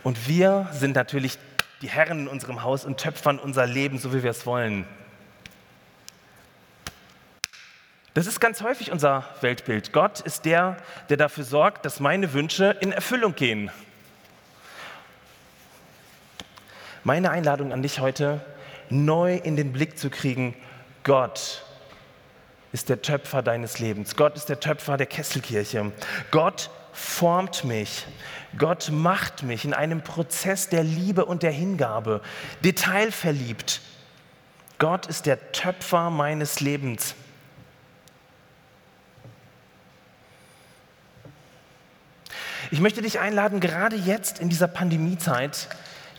Und 0.04 0.28
wir 0.28 0.68
sind 0.70 0.94
natürlich 0.94 1.36
die 1.82 1.88
Herren 1.88 2.20
in 2.20 2.28
unserem 2.28 2.62
Haus 2.62 2.84
und 2.84 2.98
töpfern 2.98 3.40
unser 3.40 3.66
Leben, 3.66 3.98
so 3.98 4.14
wie 4.14 4.22
wir 4.22 4.30
es 4.30 4.46
wollen. 4.46 4.86
Das 8.14 8.28
ist 8.28 8.38
ganz 8.38 8.62
häufig 8.62 8.92
unser 8.92 9.24
Weltbild. 9.40 9.92
Gott 9.92 10.20
ist 10.20 10.44
der, 10.44 10.76
der 11.08 11.16
dafür 11.16 11.42
sorgt, 11.42 11.84
dass 11.84 11.98
meine 11.98 12.34
Wünsche 12.34 12.76
in 12.78 12.92
Erfüllung 12.92 13.34
gehen. 13.34 13.72
Meine 17.06 17.30
Einladung 17.30 17.72
an 17.72 17.82
dich 17.82 18.00
heute, 18.00 18.44
neu 18.90 19.36
in 19.36 19.54
den 19.54 19.72
Blick 19.72 19.96
zu 19.96 20.10
kriegen, 20.10 20.56
Gott 21.04 21.64
ist 22.72 22.88
der 22.88 23.00
Töpfer 23.00 23.42
deines 23.42 23.78
Lebens. 23.78 24.16
Gott 24.16 24.34
ist 24.34 24.48
der 24.48 24.58
Töpfer 24.58 24.96
der 24.96 25.06
Kesselkirche. 25.06 25.92
Gott 26.32 26.68
formt 26.92 27.62
mich. 27.62 28.08
Gott 28.58 28.90
macht 28.90 29.44
mich 29.44 29.64
in 29.64 29.72
einem 29.72 30.02
Prozess 30.02 30.68
der 30.68 30.82
Liebe 30.82 31.24
und 31.24 31.44
der 31.44 31.52
Hingabe, 31.52 32.22
detailverliebt. 32.64 33.82
Gott 34.80 35.06
ist 35.06 35.26
der 35.26 35.52
Töpfer 35.52 36.10
meines 36.10 36.58
Lebens. 36.58 37.14
Ich 42.72 42.80
möchte 42.80 43.00
dich 43.00 43.20
einladen, 43.20 43.60
gerade 43.60 43.94
jetzt 43.94 44.40
in 44.40 44.48
dieser 44.48 44.66
Pandemiezeit 44.66 45.68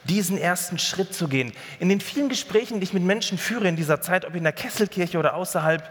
diesen 0.10 0.38
ersten 0.38 0.80
Schritt 0.80 1.14
zu 1.14 1.28
gehen. 1.28 1.54
In 1.80 1.90
den 1.90 2.02
vielen 2.02 2.30
Gesprächen, 2.30 2.80
die 2.80 2.86
ich 2.86 2.94
mit 2.94 3.04
Menschen 3.04 3.38
führe 3.38 3.68
in 3.68 3.76
dieser 3.76 4.02
Zeit, 4.02 4.26
ob 4.26 4.36
in 4.36 4.44
der 4.44 4.54
Kesselkirche 4.54 5.18
oder 5.18 5.36
außerhalb, 5.36 5.88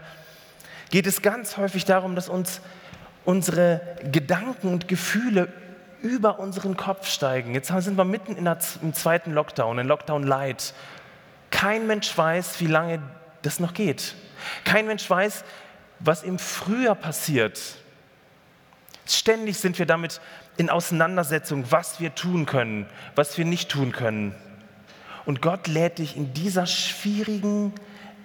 geht 0.89 1.07
es 1.07 1.21
ganz 1.21 1.57
häufig 1.57 1.85
darum, 1.85 2.15
dass 2.15 2.29
uns 2.29 2.61
unsere 3.25 3.81
Gedanken 4.11 4.69
und 4.69 4.87
Gefühle 4.87 5.51
über 6.01 6.39
unseren 6.39 6.77
Kopf 6.77 7.09
steigen. 7.09 7.53
Jetzt 7.53 7.67
sind 7.67 7.97
wir 7.97 8.05
mitten 8.05 8.35
in 8.35 8.45
der, 8.45 8.59
im 8.81 8.93
zweiten 8.93 9.33
Lockdown, 9.33 9.79
in 9.79 9.87
Lockdown 9.87 10.23
Light. 10.23 10.73
Kein 11.49 11.87
Mensch 11.87 12.15
weiß, 12.17 12.59
wie 12.59 12.67
lange 12.67 13.01
das 13.41 13.59
noch 13.59 13.73
geht. 13.73 14.15
Kein 14.63 14.87
Mensch 14.87 15.09
weiß, 15.09 15.43
was 15.99 16.23
ihm 16.23 16.39
früher 16.39 16.95
passiert. 16.95 17.59
Ständig 19.05 19.57
sind 19.57 19.79
wir 19.79 19.85
damit 19.85 20.21
in 20.57 20.69
Auseinandersetzung, 20.69 21.65
was 21.69 21.99
wir 21.99 22.15
tun 22.15 22.45
können, 22.45 22.85
was 23.15 23.37
wir 23.37 23.45
nicht 23.45 23.69
tun 23.69 23.91
können. 23.91 24.35
Und 25.25 25.41
Gott 25.41 25.67
lädt 25.67 25.99
dich 25.99 26.17
in 26.17 26.33
dieser 26.33 26.65
schwierigen, 26.65 27.73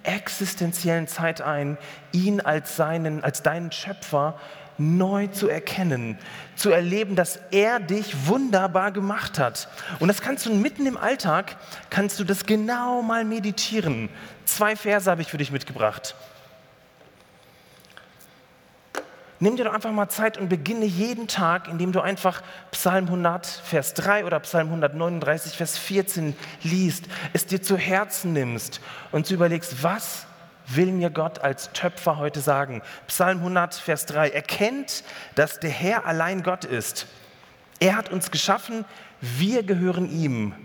existenziellen 0.03 1.07
Zeit 1.07 1.41
ein, 1.41 1.77
ihn 2.11 2.41
als, 2.41 2.75
seinen, 2.75 3.23
als 3.23 3.43
deinen 3.43 3.71
Schöpfer 3.71 4.39
neu 4.77 5.27
zu 5.27 5.47
erkennen, 5.47 6.17
zu 6.55 6.71
erleben, 6.71 7.15
dass 7.15 7.39
er 7.51 7.79
dich 7.79 8.27
wunderbar 8.27 8.91
gemacht 8.91 9.37
hat. 9.39 9.69
Und 9.99 10.07
das 10.07 10.21
kannst 10.21 10.45
du 10.45 10.53
mitten 10.53 10.85
im 10.85 10.97
Alltag, 10.97 11.55
kannst 11.89 12.19
du 12.19 12.23
das 12.23 12.45
genau 12.45 13.01
mal 13.01 13.23
meditieren. 13.23 14.09
Zwei 14.45 14.75
Verse 14.75 15.09
habe 15.09 15.21
ich 15.21 15.29
für 15.29 15.37
dich 15.37 15.51
mitgebracht. 15.51 16.15
Nimm 19.43 19.57
dir 19.57 19.65
doch 19.65 19.73
einfach 19.73 19.91
mal 19.91 20.07
Zeit 20.07 20.37
und 20.37 20.47
beginne 20.47 20.85
jeden 20.85 21.27
Tag, 21.27 21.67
indem 21.67 21.91
du 21.91 21.99
einfach 21.99 22.41
Psalm 22.71 23.07
100, 23.07 23.45
Vers 23.45 23.93
3 23.93 24.23
oder 24.23 24.39
Psalm 24.39 24.67
139, 24.67 25.57
Vers 25.57 25.77
14 25.77 26.33
liest, 26.61 27.07
es 27.33 27.45
dir 27.45 27.61
zu 27.61 27.75
Herzen 27.75 28.31
nimmst 28.31 28.79
und 29.11 29.29
du 29.29 29.33
überlegst, 29.33 29.83
was 29.83 30.27
will 30.67 30.93
mir 30.93 31.09
Gott 31.09 31.39
als 31.39 31.73
Töpfer 31.73 32.19
heute 32.19 32.39
sagen? 32.39 32.81
Psalm 33.07 33.39
100, 33.39 33.75
Vers 33.75 34.05
3. 34.05 34.29
Erkennt, 34.29 35.03
dass 35.35 35.59
der 35.59 35.71
Herr 35.71 36.05
allein 36.05 36.41
Gott 36.41 36.63
ist. 36.63 37.07
Er 37.81 37.97
hat 37.97 38.13
uns 38.13 38.31
geschaffen, 38.31 38.85
wir 39.19 39.63
gehören 39.63 40.09
ihm. 40.09 40.55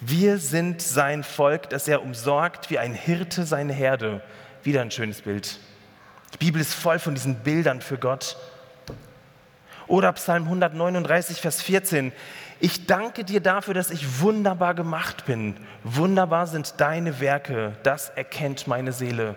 Wir 0.00 0.38
sind 0.38 0.80
sein 0.80 1.24
Volk, 1.24 1.70
das 1.70 1.88
er 1.88 2.04
umsorgt 2.04 2.70
wie 2.70 2.78
ein 2.78 2.94
Hirte 2.94 3.42
seine 3.42 3.72
Herde. 3.72 4.22
Wieder 4.62 4.82
ein 4.82 4.92
schönes 4.92 5.22
Bild. 5.22 5.58
Die 6.34 6.38
Bibel 6.38 6.60
ist 6.60 6.74
voll 6.74 6.98
von 6.98 7.14
diesen 7.14 7.36
Bildern 7.36 7.80
für 7.80 7.98
Gott. 7.98 8.36
Oder 9.86 10.12
Psalm 10.12 10.44
139, 10.44 11.40
Vers 11.40 11.62
14. 11.62 12.12
Ich 12.60 12.86
danke 12.86 13.24
dir 13.24 13.40
dafür, 13.40 13.72
dass 13.72 13.90
ich 13.90 14.20
wunderbar 14.20 14.74
gemacht 14.74 15.24
bin. 15.24 15.56
Wunderbar 15.84 16.46
sind 16.46 16.74
deine 16.78 17.20
Werke. 17.20 17.72
Das 17.82 18.10
erkennt 18.10 18.66
meine 18.66 18.92
Seele. 18.92 19.36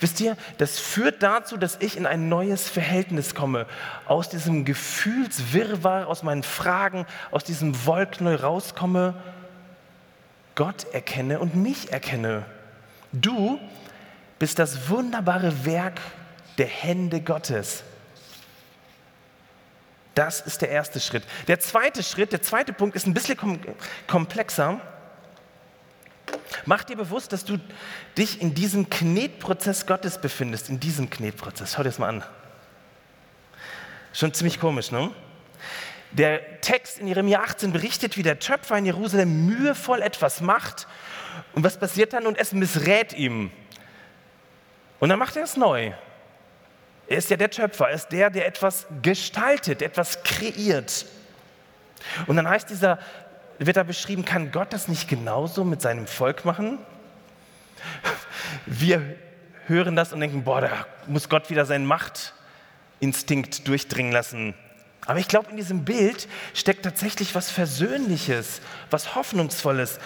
Wisst 0.00 0.20
ihr, 0.20 0.36
das 0.58 0.78
führt 0.78 1.22
dazu, 1.22 1.56
dass 1.56 1.78
ich 1.80 1.96
in 1.96 2.06
ein 2.06 2.28
neues 2.28 2.68
Verhältnis 2.68 3.34
komme. 3.34 3.66
Aus 4.06 4.28
diesem 4.28 4.64
Gefühlswirrwarr, 4.64 6.06
aus 6.06 6.22
meinen 6.22 6.42
Fragen, 6.42 7.06
aus 7.30 7.44
diesem 7.44 7.86
Wollknäuel 7.86 8.36
rauskomme, 8.36 9.14
Gott 10.54 10.86
erkenne 10.92 11.40
und 11.40 11.56
mich 11.56 11.92
erkenne. 11.92 12.44
Du 13.12 13.58
bist 14.44 14.58
das 14.58 14.90
wunderbare 14.90 15.64
Werk 15.64 16.02
der 16.58 16.66
Hände 16.66 17.22
Gottes. 17.22 17.82
Das 20.14 20.42
ist 20.42 20.60
der 20.60 20.68
erste 20.68 21.00
Schritt. 21.00 21.22
Der 21.48 21.60
zweite 21.60 22.02
Schritt, 22.02 22.30
der 22.30 22.42
zweite 22.42 22.74
Punkt 22.74 22.94
ist 22.94 23.06
ein 23.06 23.14
bisschen 23.14 23.38
komplexer. 24.06 24.82
Mach 26.66 26.84
dir 26.84 26.96
bewusst, 26.96 27.32
dass 27.32 27.46
du 27.46 27.58
dich 28.18 28.42
in 28.42 28.54
diesem 28.54 28.90
Knetprozess 28.90 29.86
Gottes 29.86 30.20
befindest, 30.20 30.68
in 30.68 30.78
diesem 30.78 31.08
Knetprozess. 31.08 31.72
Schau 31.72 31.78
dir 31.78 31.88
das 31.88 31.98
mal 31.98 32.10
an. 32.10 32.24
Schon 34.12 34.34
ziemlich 34.34 34.60
komisch, 34.60 34.90
ne? 34.90 35.10
Der 36.12 36.60
Text 36.60 36.98
in 36.98 37.06
Jeremia 37.06 37.40
18 37.40 37.72
berichtet, 37.72 38.18
wie 38.18 38.22
der 38.22 38.40
Töpfer 38.40 38.76
in 38.76 38.84
Jerusalem 38.84 39.46
mühevoll 39.46 40.02
etwas 40.02 40.42
macht. 40.42 40.86
Und 41.54 41.64
was 41.64 41.78
passiert 41.78 42.12
dann? 42.12 42.26
Und 42.26 42.36
es 42.36 42.52
missrät 42.52 43.14
ihm. 43.14 43.50
Und 45.00 45.08
dann 45.08 45.18
macht 45.18 45.36
er 45.36 45.44
es 45.44 45.56
neu. 45.56 45.92
Er 47.06 47.18
ist 47.18 47.30
ja 47.30 47.36
der 47.36 47.50
Töpfer, 47.50 47.88
er 47.88 47.94
ist 47.94 48.08
der, 48.08 48.30
der 48.30 48.46
etwas 48.46 48.86
gestaltet, 49.02 49.82
etwas 49.82 50.22
kreiert. 50.22 51.06
Und 52.26 52.36
dann 52.36 52.48
heißt 52.48 52.70
dieser, 52.70 52.98
wird 53.58 53.76
da 53.76 53.82
beschrieben, 53.82 54.24
kann 54.24 54.50
Gott 54.50 54.72
das 54.72 54.88
nicht 54.88 55.08
genauso 55.08 55.64
mit 55.64 55.82
seinem 55.82 56.06
Volk 56.06 56.44
machen? 56.44 56.78
Wir 58.66 59.16
hören 59.66 59.96
das 59.96 60.12
und 60.12 60.20
denken, 60.20 60.44
boah, 60.44 60.60
da 60.60 60.86
muss 61.06 61.28
Gott 61.28 61.50
wieder 61.50 61.66
seinen 61.66 61.86
Machtinstinkt 61.86 63.66
durchdringen 63.68 64.12
lassen. 64.12 64.54
Aber 65.06 65.18
ich 65.18 65.28
glaube, 65.28 65.50
in 65.50 65.56
diesem 65.56 65.84
Bild 65.84 66.28
steckt 66.54 66.84
tatsächlich 66.84 67.34
was 67.34 67.50
Versöhnliches, 67.50 68.62
was 68.90 69.14
Hoffnungsvolles. 69.14 69.98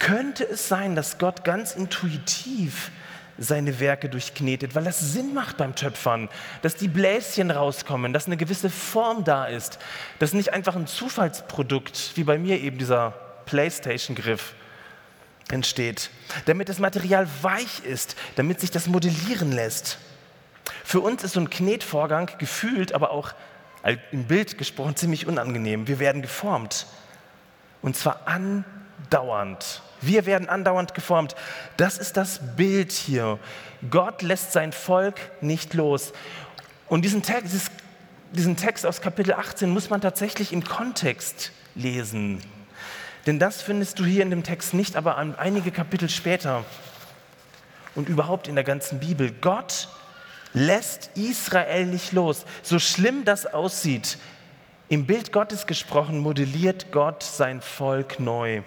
Könnte 0.00 0.44
es 0.44 0.68
sein, 0.68 0.96
dass 0.96 1.18
Gott 1.18 1.44
ganz 1.44 1.72
intuitiv 1.72 2.90
seine 3.38 3.80
Werke 3.80 4.08
durchknetet, 4.08 4.74
weil 4.74 4.84
das 4.84 5.00
Sinn 5.00 5.34
macht 5.34 5.56
beim 5.56 5.74
Töpfern, 5.74 6.28
dass 6.62 6.76
die 6.76 6.88
Bläschen 6.88 7.50
rauskommen, 7.50 8.12
dass 8.12 8.26
eine 8.26 8.36
gewisse 8.36 8.70
Form 8.70 9.24
da 9.24 9.46
ist, 9.46 9.78
dass 10.18 10.32
nicht 10.32 10.52
einfach 10.52 10.76
ein 10.76 10.86
Zufallsprodukt, 10.86 12.12
wie 12.14 12.24
bei 12.24 12.38
mir 12.38 12.60
eben 12.60 12.78
dieser 12.78 13.10
Playstation-Griff 13.46 14.54
entsteht, 15.50 16.10
damit 16.46 16.68
das 16.68 16.78
Material 16.78 17.28
weich 17.42 17.84
ist, 17.84 18.16
damit 18.36 18.60
sich 18.60 18.70
das 18.70 18.86
modellieren 18.86 19.52
lässt. 19.52 19.98
Für 20.84 21.00
uns 21.00 21.22
ist 21.22 21.32
so 21.32 21.40
ein 21.40 21.50
Knetvorgang 21.50 22.30
gefühlt, 22.38 22.92
aber 22.92 23.10
auch 23.10 23.34
im 24.12 24.24
Bild 24.24 24.56
gesprochen 24.56 24.96
ziemlich 24.96 25.26
unangenehm. 25.26 25.86
Wir 25.86 25.98
werden 25.98 26.22
geformt 26.22 26.86
und 27.82 27.96
zwar 27.96 28.26
andauernd. 28.26 29.82
Wir 30.06 30.26
werden 30.26 30.48
andauernd 30.48 30.94
geformt. 30.94 31.34
Das 31.76 31.98
ist 31.98 32.16
das 32.16 32.40
Bild 32.56 32.92
hier. 32.92 33.38
Gott 33.90 34.22
lässt 34.22 34.52
sein 34.52 34.72
Volk 34.72 35.20
nicht 35.40 35.74
los. 35.74 36.12
Und 36.88 37.04
diesen 37.04 37.22
Text, 37.22 37.70
diesen 38.32 38.56
Text 38.56 38.86
aus 38.86 39.00
Kapitel 39.00 39.34
18 39.34 39.70
muss 39.70 39.90
man 39.90 40.00
tatsächlich 40.00 40.52
im 40.52 40.64
Kontext 40.64 41.52
lesen. 41.74 42.42
Denn 43.26 43.38
das 43.38 43.62
findest 43.62 43.98
du 43.98 44.04
hier 44.04 44.22
in 44.22 44.30
dem 44.30 44.42
Text 44.42 44.74
nicht, 44.74 44.96
aber 44.96 45.16
einige 45.16 45.70
Kapitel 45.70 46.08
später 46.08 46.64
und 47.94 48.08
überhaupt 48.08 48.48
in 48.48 48.54
der 48.54 48.64
ganzen 48.64 49.00
Bibel. 49.00 49.32
Gott 49.32 49.88
lässt 50.52 51.10
Israel 51.14 51.86
nicht 51.86 52.12
los. 52.12 52.44
So 52.62 52.78
schlimm 52.78 53.24
das 53.24 53.46
aussieht, 53.46 54.18
im 54.88 55.06
Bild 55.06 55.32
Gottes 55.32 55.66
gesprochen, 55.66 56.18
modelliert 56.18 56.92
Gott 56.92 57.22
sein 57.22 57.60
Volk 57.62 58.20
neu. 58.20 58.62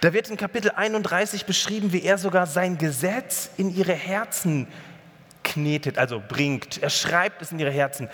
Da 0.00 0.12
wird 0.12 0.30
in 0.30 0.36
Kapitel 0.36 0.70
31 0.70 1.44
beschrieben, 1.44 1.92
wie 1.92 2.02
er 2.02 2.18
sogar 2.18 2.46
sein 2.46 2.78
Gesetz 2.78 3.50
in 3.56 3.74
ihre 3.74 3.92
Herzen 3.92 4.66
knetet, 5.44 5.98
also 5.98 6.20
bringt. 6.26 6.82
Er 6.82 6.90
schreibt 6.90 7.42
es 7.42 7.52
in 7.52 7.58
ihre 7.58 7.70
Herzen. 7.70 8.08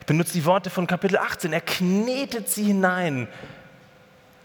Ich 0.00 0.06
benutze 0.06 0.34
die 0.34 0.44
Worte 0.44 0.70
von 0.70 0.86
Kapitel 0.86 1.16
18. 1.16 1.52
Er 1.52 1.60
knetet 1.60 2.48
sie 2.48 2.64
hinein. 2.64 3.28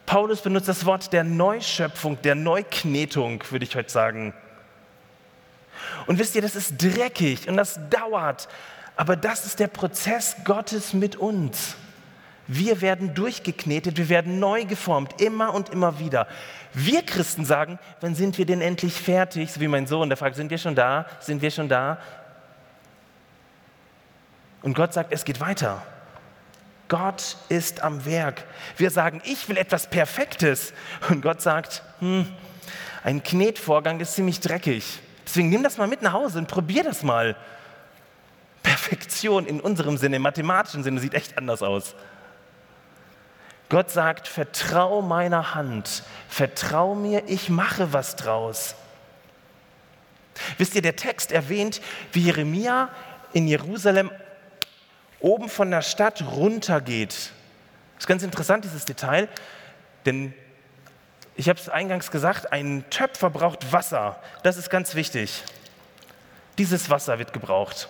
Paulus 0.06 0.41
benutzt 0.41 0.67
das 0.67 0.86
Wort 0.86 1.13
der 1.13 1.24
Neuschöpfung, 1.24 2.21
der 2.21 2.36
Neuknetung, 2.36 3.43
würde 3.50 3.65
ich 3.65 3.76
heute 3.76 3.89
sagen. 3.89 4.34
Und 6.06 6.19
wisst 6.19 6.36
ihr, 6.36 6.41
das 6.41 6.56
ist 6.56 6.82
dreckig 6.82 7.47
und 7.47 7.58
das 7.58 7.80
dauert. 7.89 8.47
Aber 8.95 9.15
das 9.15 9.45
ist 9.45 9.60
der 9.60 9.67
Prozess 9.67 10.36
Gottes 10.43 10.93
mit 10.93 11.15
uns. 11.15 11.76
Wir 12.53 12.81
werden 12.81 13.13
durchgeknetet, 13.13 13.97
wir 13.97 14.09
werden 14.09 14.37
neu 14.39 14.65
geformt, 14.65 15.21
immer 15.21 15.53
und 15.53 15.69
immer 15.69 15.99
wieder. 15.99 16.27
Wir 16.73 17.01
Christen 17.01 17.45
sagen, 17.45 17.79
wann 18.01 18.13
sind 18.13 18.37
wir 18.37 18.45
denn 18.45 18.59
endlich 18.59 18.93
fertig? 18.93 19.53
So 19.53 19.61
wie 19.61 19.69
mein 19.69 19.87
Sohn, 19.87 20.09
der 20.09 20.17
fragt, 20.17 20.35
sind 20.35 20.49
wir 20.49 20.57
schon 20.57 20.75
da? 20.75 21.05
Sind 21.21 21.41
wir 21.41 21.49
schon 21.49 21.69
da? 21.69 21.97
Und 24.63 24.73
Gott 24.73 24.91
sagt, 24.91 25.13
es 25.13 25.23
geht 25.23 25.39
weiter. 25.39 25.81
Gott 26.89 27.37
ist 27.47 27.83
am 27.83 28.05
Werk. 28.05 28.43
Wir 28.75 28.91
sagen, 28.91 29.21
ich 29.23 29.47
will 29.47 29.55
etwas 29.55 29.89
Perfektes. 29.89 30.73
Und 31.09 31.21
Gott 31.21 31.41
sagt, 31.41 31.83
hm, 31.99 32.27
ein 33.01 33.23
Knetvorgang 33.23 34.01
ist 34.01 34.15
ziemlich 34.15 34.41
dreckig. 34.41 34.99
Deswegen 35.25 35.47
nimm 35.47 35.63
das 35.63 35.77
mal 35.77 35.87
mit 35.87 36.01
nach 36.01 36.11
Hause 36.11 36.39
und 36.39 36.49
probier 36.49 36.83
das 36.83 37.01
mal. 37.01 37.37
Perfektion 38.61 39.45
in 39.45 39.61
unserem 39.61 39.95
Sinne, 39.95 40.17
im 40.17 40.21
mathematischen 40.21 40.83
Sinne, 40.83 40.99
sieht 40.99 41.13
echt 41.13 41.37
anders 41.37 41.63
aus. 41.63 41.95
Gott 43.71 43.89
sagt, 43.89 44.27
vertrau 44.27 45.01
meiner 45.01 45.55
Hand, 45.55 46.03
vertrau 46.27 46.93
mir, 46.93 47.23
ich 47.27 47.47
mache 47.47 47.93
was 47.93 48.17
draus. 48.17 48.75
Wisst 50.57 50.75
ihr, 50.75 50.81
der 50.81 50.97
Text 50.97 51.31
erwähnt, 51.31 51.79
wie 52.12 52.23
Jeremia 52.23 52.89
in 53.31 53.47
Jerusalem 53.47 54.12
oben 55.21 55.47
von 55.47 55.71
der 55.71 55.84
Stadt 55.84 56.21
runtergeht. 56.21 57.13
Das 57.13 57.99
ist 57.99 58.07
ganz 58.07 58.23
interessant, 58.23 58.65
dieses 58.65 58.84
Detail, 58.84 59.29
denn 60.05 60.34
ich 61.38 61.47
habe 61.47 61.57
es 61.57 61.69
eingangs 61.69 62.12
gesagt, 62.12 62.51
ein 62.51 62.84
Töpfer 62.89 63.29
braucht 63.29 63.71
Wasser. 63.71 64.21
Das 64.43 64.57
ist 64.57 64.69
ganz 64.69 64.95
wichtig. 64.95 65.45
Dieses 66.57 66.89
Wasser 66.89 67.19
wird 67.19 67.31
gebraucht. 67.31 67.88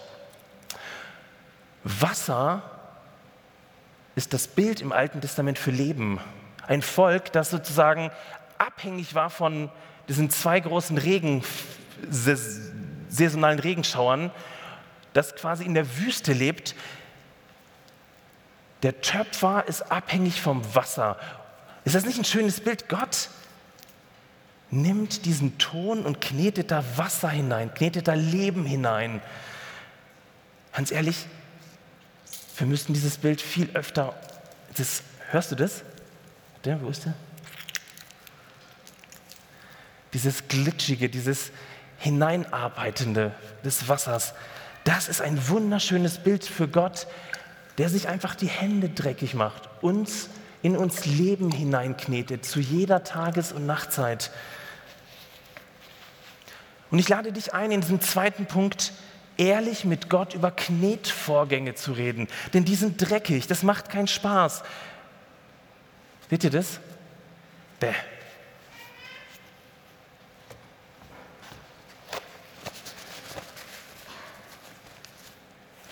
Wasser 1.83 2.61
ist 4.15 4.33
das 4.33 4.47
Bild 4.47 4.81
im 4.81 4.91
Alten 4.91 5.21
Testament 5.21 5.57
für 5.57 5.71
Leben. 5.71 6.19
Ein 6.67 6.81
Volk, 6.81 7.31
das 7.31 7.49
sozusagen 7.49 8.11
abhängig 8.57 9.15
war 9.15 9.29
von 9.29 9.69
diesen 10.07 10.29
zwei 10.29 10.59
großen 10.59 10.97
Regen, 10.97 11.43
saisonalen 13.09 13.59
Regenschauern, 13.59 14.31
das 15.13 15.35
quasi 15.35 15.63
in 15.63 15.73
der 15.73 15.97
Wüste 15.97 16.33
lebt. 16.33 16.75
Der 18.83 19.01
Töpfer 19.01 19.67
ist 19.67 19.91
abhängig 19.91 20.41
vom 20.41 20.75
Wasser. 20.75 21.17
Ist 21.83 21.95
das 21.95 22.05
nicht 22.05 22.17
ein 22.17 22.25
schönes 22.25 22.59
Bild? 22.61 22.89
Gott 22.89 23.29
nimmt 24.69 25.25
diesen 25.25 25.57
Ton 25.57 26.05
und 26.05 26.21
knetet 26.21 26.71
da 26.71 26.83
Wasser 26.95 27.29
hinein, 27.29 27.73
knetet 27.73 28.07
da 28.07 28.13
Leben 28.13 28.65
hinein. 28.65 29.21
Ganz 30.73 30.91
ehrlich, 30.91 31.25
wir 32.61 32.67
müssten 32.67 32.93
dieses 32.93 33.17
Bild 33.17 33.41
viel 33.41 33.71
öfter. 33.73 34.13
Das, 34.77 35.01
hörst 35.31 35.51
du 35.51 35.55
das? 35.55 35.81
Der, 36.63 36.79
wo 36.79 36.89
ist 36.89 37.05
der? 37.05 37.15
Dieses 40.13 40.47
Glitschige, 40.47 41.09
dieses 41.09 41.51
Hineinarbeitende 41.97 43.33
des 43.65 43.87
Wassers. 43.87 44.35
Das 44.83 45.09
ist 45.09 45.21
ein 45.21 45.49
wunderschönes 45.49 46.19
Bild 46.19 46.45
für 46.45 46.67
Gott, 46.67 47.07
der 47.79 47.89
sich 47.89 48.07
einfach 48.07 48.35
die 48.35 48.49
Hände 48.49 48.89
dreckig 48.89 49.33
macht, 49.33 49.67
uns 49.81 50.29
in 50.61 50.77
uns 50.77 51.05
Leben 51.05 51.49
hineinknetet, 51.49 52.45
zu 52.45 52.59
jeder 52.59 53.03
Tages- 53.03 53.51
und 53.53 53.65
Nachtzeit. 53.65 54.29
Und 56.91 56.99
ich 56.99 57.09
lade 57.09 57.31
dich 57.31 57.55
ein, 57.55 57.71
in 57.71 57.81
diesem 57.81 58.01
zweiten 58.01 58.45
Punkt 58.45 58.93
ehrlich 59.37 59.85
mit 59.85 60.09
Gott 60.09 60.33
über 60.33 60.51
Knetvorgänge 60.51 61.75
zu 61.75 61.93
reden. 61.93 62.27
Denn 62.53 62.65
die 62.65 62.75
sind 62.75 62.97
dreckig, 62.97 63.47
das 63.47 63.63
macht 63.63 63.89
keinen 63.89 64.07
Spaß. 64.07 64.63
Seht 66.29 66.43
ihr 66.43 66.49
das? 66.49 66.79
Bäh. 67.79 67.93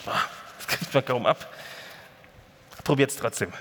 Ah, 0.05 0.21
das 0.57 0.67
kriegt 0.67 0.93
man 0.93 1.05
kaum 1.05 1.25
ab. 1.25 1.53
Probiert 2.83 3.11
es 3.11 3.17
trotzdem. 3.17 3.51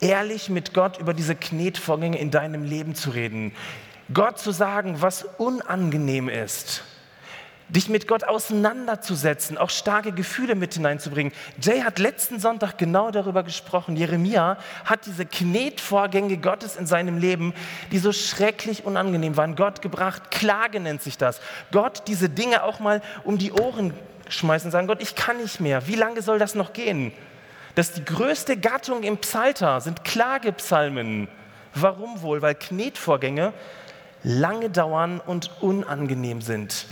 ehrlich 0.00 0.48
mit 0.48 0.74
Gott 0.74 0.98
über 0.98 1.14
diese 1.14 1.34
Knetvorgänge 1.34 2.18
in 2.18 2.30
deinem 2.30 2.64
Leben 2.64 2.94
zu 2.94 3.10
reden. 3.10 3.52
Gott 4.12 4.38
zu 4.38 4.50
sagen, 4.50 5.00
was 5.00 5.24
unangenehm 5.38 6.28
ist. 6.28 6.82
Dich 7.68 7.88
mit 7.88 8.08
Gott 8.08 8.24
auseinanderzusetzen, 8.24 9.56
auch 9.56 9.70
starke 9.70 10.10
Gefühle 10.10 10.56
mit 10.56 10.74
hineinzubringen. 10.74 11.32
Jay 11.62 11.82
hat 11.82 12.00
letzten 12.00 12.40
Sonntag 12.40 12.78
genau 12.78 13.12
darüber 13.12 13.44
gesprochen. 13.44 13.94
Jeremia 13.96 14.56
hat 14.84 15.06
diese 15.06 15.24
Knetvorgänge 15.24 16.38
Gottes 16.38 16.74
in 16.74 16.86
seinem 16.86 17.18
Leben, 17.18 17.54
die 17.92 17.98
so 17.98 18.12
schrecklich 18.12 18.84
unangenehm 18.84 19.36
waren, 19.36 19.54
Gott 19.54 19.82
gebracht. 19.82 20.32
Klage 20.32 20.80
nennt 20.80 21.00
sich 21.00 21.16
das. 21.16 21.40
Gott 21.70 22.02
diese 22.08 22.28
Dinge 22.28 22.64
auch 22.64 22.80
mal 22.80 23.02
um 23.22 23.38
die 23.38 23.52
Ohren 23.52 23.94
schmeißen 24.28 24.66
und 24.66 24.72
sagen, 24.72 24.88
Gott, 24.88 25.00
ich 25.00 25.14
kann 25.14 25.36
nicht 25.36 25.60
mehr. 25.60 25.86
Wie 25.86 25.94
lange 25.94 26.22
soll 26.22 26.40
das 26.40 26.56
noch 26.56 26.72
gehen? 26.72 27.12
dass 27.74 27.92
die 27.92 28.04
größte 28.04 28.56
Gattung 28.56 29.02
im 29.02 29.18
Psalter 29.18 29.80
sind 29.80 30.04
Klagepsalmen. 30.04 31.28
Warum 31.74 32.22
wohl? 32.22 32.42
Weil 32.42 32.54
Knetvorgänge 32.54 33.52
lange 34.22 34.70
dauern 34.70 35.20
und 35.20 35.50
unangenehm 35.62 36.40
sind. 36.42 36.86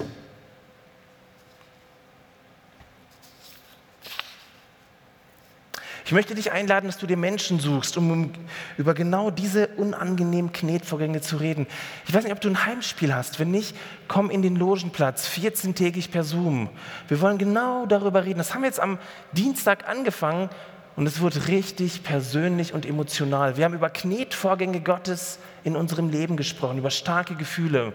Ich 6.08 6.12
möchte 6.12 6.34
dich 6.34 6.52
einladen, 6.52 6.86
dass 6.86 6.96
du 6.96 7.06
dir 7.06 7.18
Menschen 7.18 7.60
suchst, 7.60 7.98
um 7.98 8.32
über 8.78 8.94
genau 8.94 9.30
diese 9.30 9.66
unangenehmen 9.76 10.54
Knetvorgänge 10.54 11.20
zu 11.20 11.36
reden. 11.36 11.66
Ich 12.06 12.14
weiß 12.14 12.24
nicht, 12.24 12.32
ob 12.32 12.40
du 12.40 12.48
ein 12.48 12.64
Heimspiel 12.64 13.14
hast. 13.14 13.38
Wenn 13.38 13.50
nicht, 13.50 13.76
komm 14.08 14.30
in 14.30 14.40
den 14.40 14.56
Logenplatz, 14.56 15.28
14-tägig 15.28 16.10
per 16.10 16.24
Zoom. 16.24 16.70
Wir 17.08 17.20
wollen 17.20 17.36
genau 17.36 17.84
darüber 17.84 18.24
reden. 18.24 18.38
Das 18.38 18.54
haben 18.54 18.62
wir 18.62 18.68
jetzt 18.68 18.80
am 18.80 18.96
Dienstag 19.32 19.86
angefangen 19.86 20.48
und 20.98 21.06
es 21.06 21.20
wurde 21.20 21.46
richtig 21.46 22.02
persönlich 22.02 22.74
und 22.74 22.84
emotional. 22.84 23.56
Wir 23.56 23.66
haben 23.66 23.74
über 23.74 23.88
Knetvorgänge 23.88 24.80
Gottes 24.80 25.38
in 25.62 25.76
unserem 25.76 26.10
Leben 26.10 26.36
gesprochen, 26.36 26.76
über 26.78 26.90
starke 26.90 27.36
Gefühle. 27.36 27.92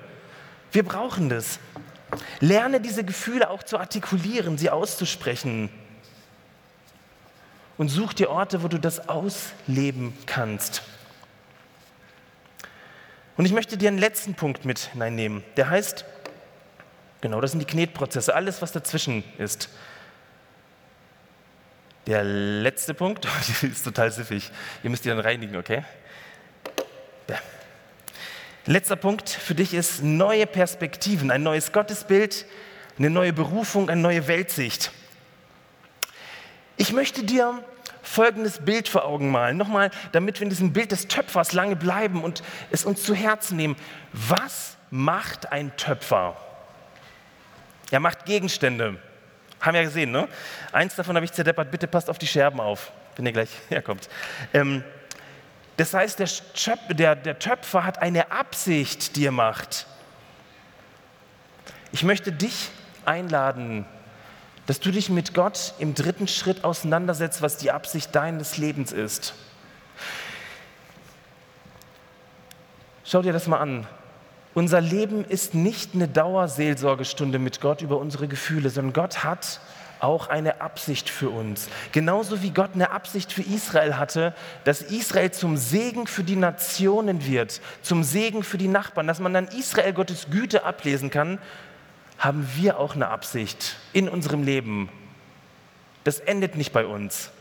Wir 0.71 0.83
brauchen 0.83 1.27
das. 1.27 1.59
Lerne 2.39 2.79
diese 2.79 3.03
Gefühle 3.03 3.49
auch 3.49 3.61
zu 3.61 3.77
artikulieren, 3.77 4.57
sie 4.57 4.69
auszusprechen 4.69 5.69
und 7.77 7.89
such 7.89 8.13
dir 8.13 8.29
Orte, 8.29 8.63
wo 8.63 8.69
du 8.69 8.79
das 8.79 9.09
ausleben 9.09 10.17
kannst. 10.25 10.81
Und 13.35 13.43
ich 13.43 13.51
möchte 13.51 13.75
dir 13.75 13.89
einen 13.89 13.97
letzten 13.97 14.33
Punkt 14.33 14.63
mit 14.63 14.79
hineinnehmen. 14.79 15.43
Der 15.57 15.69
heißt, 15.69 16.05
genau, 17.19 17.41
das 17.41 17.51
sind 17.51 17.59
die 17.59 17.65
Knetprozesse, 17.65 18.33
alles, 18.33 18.61
was 18.61 18.71
dazwischen 18.71 19.25
ist. 19.37 19.67
Der 22.05 22.23
letzte 22.23 22.93
Punkt, 22.93 23.27
ist 23.61 23.83
total 23.83 24.11
siffig. 24.11 24.51
Ihr 24.83 24.89
müsst 24.89 25.05
die 25.05 25.09
dann 25.09 25.19
reinigen, 25.19 25.55
okay? 25.55 25.83
Ja. 27.29 27.37
Letzter 28.65 28.97
Punkt 28.97 29.29
für 29.29 29.55
dich 29.55 29.73
ist 29.73 30.03
neue 30.03 30.45
Perspektiven, 30.45 31.31
ein 31.31 31.43
neues 31.43 31.71
Gottesbild, 31.71 32.45
eine 32.97 33.09
neue 33.09 33.31
Berufung, 33.31 33.89
eine 33.89 34.01
neue 34.01 34.27
Weltsicht. 34.27 34.91
Ich 36.75 36.91
möchte 36.91 37.23
dir 37.23 37.63
folgendes 38.01 38.59
Bild 38.59 38.89
vor 38.89 39.05
Augen 39.05 39.31
malen. 39.31 39.55
Nochmal, 39.55 39.89
damit 40.11 40.39
wir 40.39 40.43
in 40.43 40.49
diesem 40.49 40.73
Bild 40.73 40.91
des 40.91 41.07
Töpfers 41.07 41.53
lange 41.53 41.77
bleiben 41.77 42.23
und 42.23 42.43
es 42.69 42.83
uns 42.83 43.03
zu 43.03 43.15
Herzen 43.15 43.55
nehmen. 43.55 43.77
Was 44.11 44.75
macht 44.91 45.51
ein 45.51 45.75
Töpfer? 45.77 46.35
Er 47.91 47.99
macht 48.01 48.25
Gegenstände. 48.25 48.97
Haben 49.63 49.75
ja 49.75 49.83
gesehen, 49.83 50.11
ne? 50.11 50.27
Eins 50.73 50.93
davon 50.95 51.15
habe 51.15 51.23
ich 51.23 51.31
zerdeppert. 51.31 51.71
Bitte 51.71 51.87
passt 51.87 52.09
auf 52.09 52.17
die 52.17 52.27
Scherben 52.27 52.59
auf, 52.59 52.91
wenn 53.15 53.25
ihr 53.25 53.31
gleich 53.31 53.49
herkommt. 53.69 54.09
Ähm, 54.53 54.83
das 55.77 55.93
heißt, 55.93 56.19
der, 56.19 56.27
Schöp 56.27 56.79
der, 56.89 57.15
der 57.15 57.39
Töpfer 57.39 57.85
hat 57.85 58.01
eine 58.01 58.29
Absicht, 58.31 59.15
die 59.15 59.25
er 59.25 59.31
macht. 59.31 59.87
Ich 61.93 62.03
möchte 62.03 62.33
dich 62.33 62.71
einladen, 63.05 63.85
dass 64.65 64.81
du 64.81 64.91
dich 64.91 65.09
mit 65.09 65.33
Gott 65.33 65.75
im 65.79 65.95
dritten 65.95 66.27
Schritt 66.27 66.65
auseinandersetzt, 66.65 67.41
was 67.41 67.55
die 67.55 67.71
Absicht 67.71 68.13
deines 68.13 68.57
Lebens 68.57 68.91
ist. 68.91 69.33
Schau 73.05 73.21
dir 73.21 73.31
das 73.31 73.47
mal 73.47 73.59
an. 73.59 73.87
Unser 74.53 74.81
Leben 74.81 75.25
ist 75.25 75.55
nicht 75.55 75.95
eine 75.95 76.07
Dauerseelsorgestunde 76.07 77.39
mit 77.39 77.59
Gott 77.59 77.81
über 77.81 77.97
unsere 77.97 78.27
Gefühle, 78.27 78.69
sondern 78.69 78.93
Gott 78.93 79.23
hat 79.23 79.59
auch 79.99 80.27
eine 80.27 80.61
Absicht 80.61 81.09
für 81.09 81.29
uns. 81.29 81.69
Genauso 81.91 82.43
wie 82.43 82.51
Gott 82.51 82.71
eine 82.73 82.91
Absicht 82.91 83.31
für 83.31 83.41
Israel 83.41 83.95
hatte, 83.97 84.35
dass 84.65 84.81
Israel 84.81 85.31
zum 85.31 85.55
Segen 85.57 86.07
für 86.07 86.23
die 86.23 86.35
Nationen 86.35 87.25
wird, 87.25 87.61
zum 87.81 88.03
Segen 88.03 88.43
für 88.43 88.57
die 88.57 88.67
Nachbarn, 88.67 89.07
dass 89.07 89.19
man 89.19 89.33
dann 89.33 89.47
Israel 89.47 89.93
Gottes 89.93 90.27
Güte 90.29 90.65
ablesen 90.65 91.09
kann, 91.09 91.39
haben 92.19 92.47
wir 92.55 92.79
auch 92.79 92.95
eine 92.95 93.07
Absicht 93.07 93.77
in 93.93 94.09
unserem 94.09 94.43
Leben. 94.43 94.89
Das 96.03 96.19
endet 96.19 96.57
nicht 96.57 96.73
bei 96.73 96.85
uns. 96.85 97.31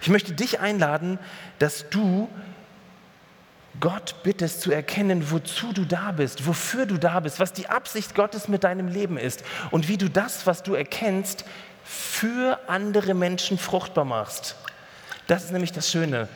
Ich 0.00 0.08
möchte 0.08 0.32
dich 0.32 0.60
einladen, 0.60 1.18
dass 1.58 1.90
du 1.90 2.28
Gott 3.78 4.16
bittest 4.22 4.62
zu 4.62 4.72
erkennen, 4.72 5.30
wozu 5.30 5.72
du 5.72 5.84
da 5.84 6.12
bist, 6.12 6.46
wofür 6.46 6.86
du 6.86 6.98
da 6.98 7.20
bist, 7.20 7.38
was 7.38 7.52
die 7.52 7.68
Absicht 7.68 8.14
Gottes 8.14 8.48
mit 8.48 8.64
deinem 8.64 8.88
Leben 8.88 9.16
ist 9.16 9.44
und 9.70 9.88
wie 9.88 9.96
du 9.96 10.10
das, 10.10 10.46
was 10.46 10.62
du 10.62 10.74
erkennst, 10.74 11.44
für 11.84 12.58
andere 12.66 13.14
Menschen 13.14 13.58
fruchtbar 13.58 14.04
machst. 14.04 14.56
Das 15.26 15.44
ist 15.44 15.52
nämlich 15.52 15.72
das 15.72 15.90
Schöne. 15.90 16.28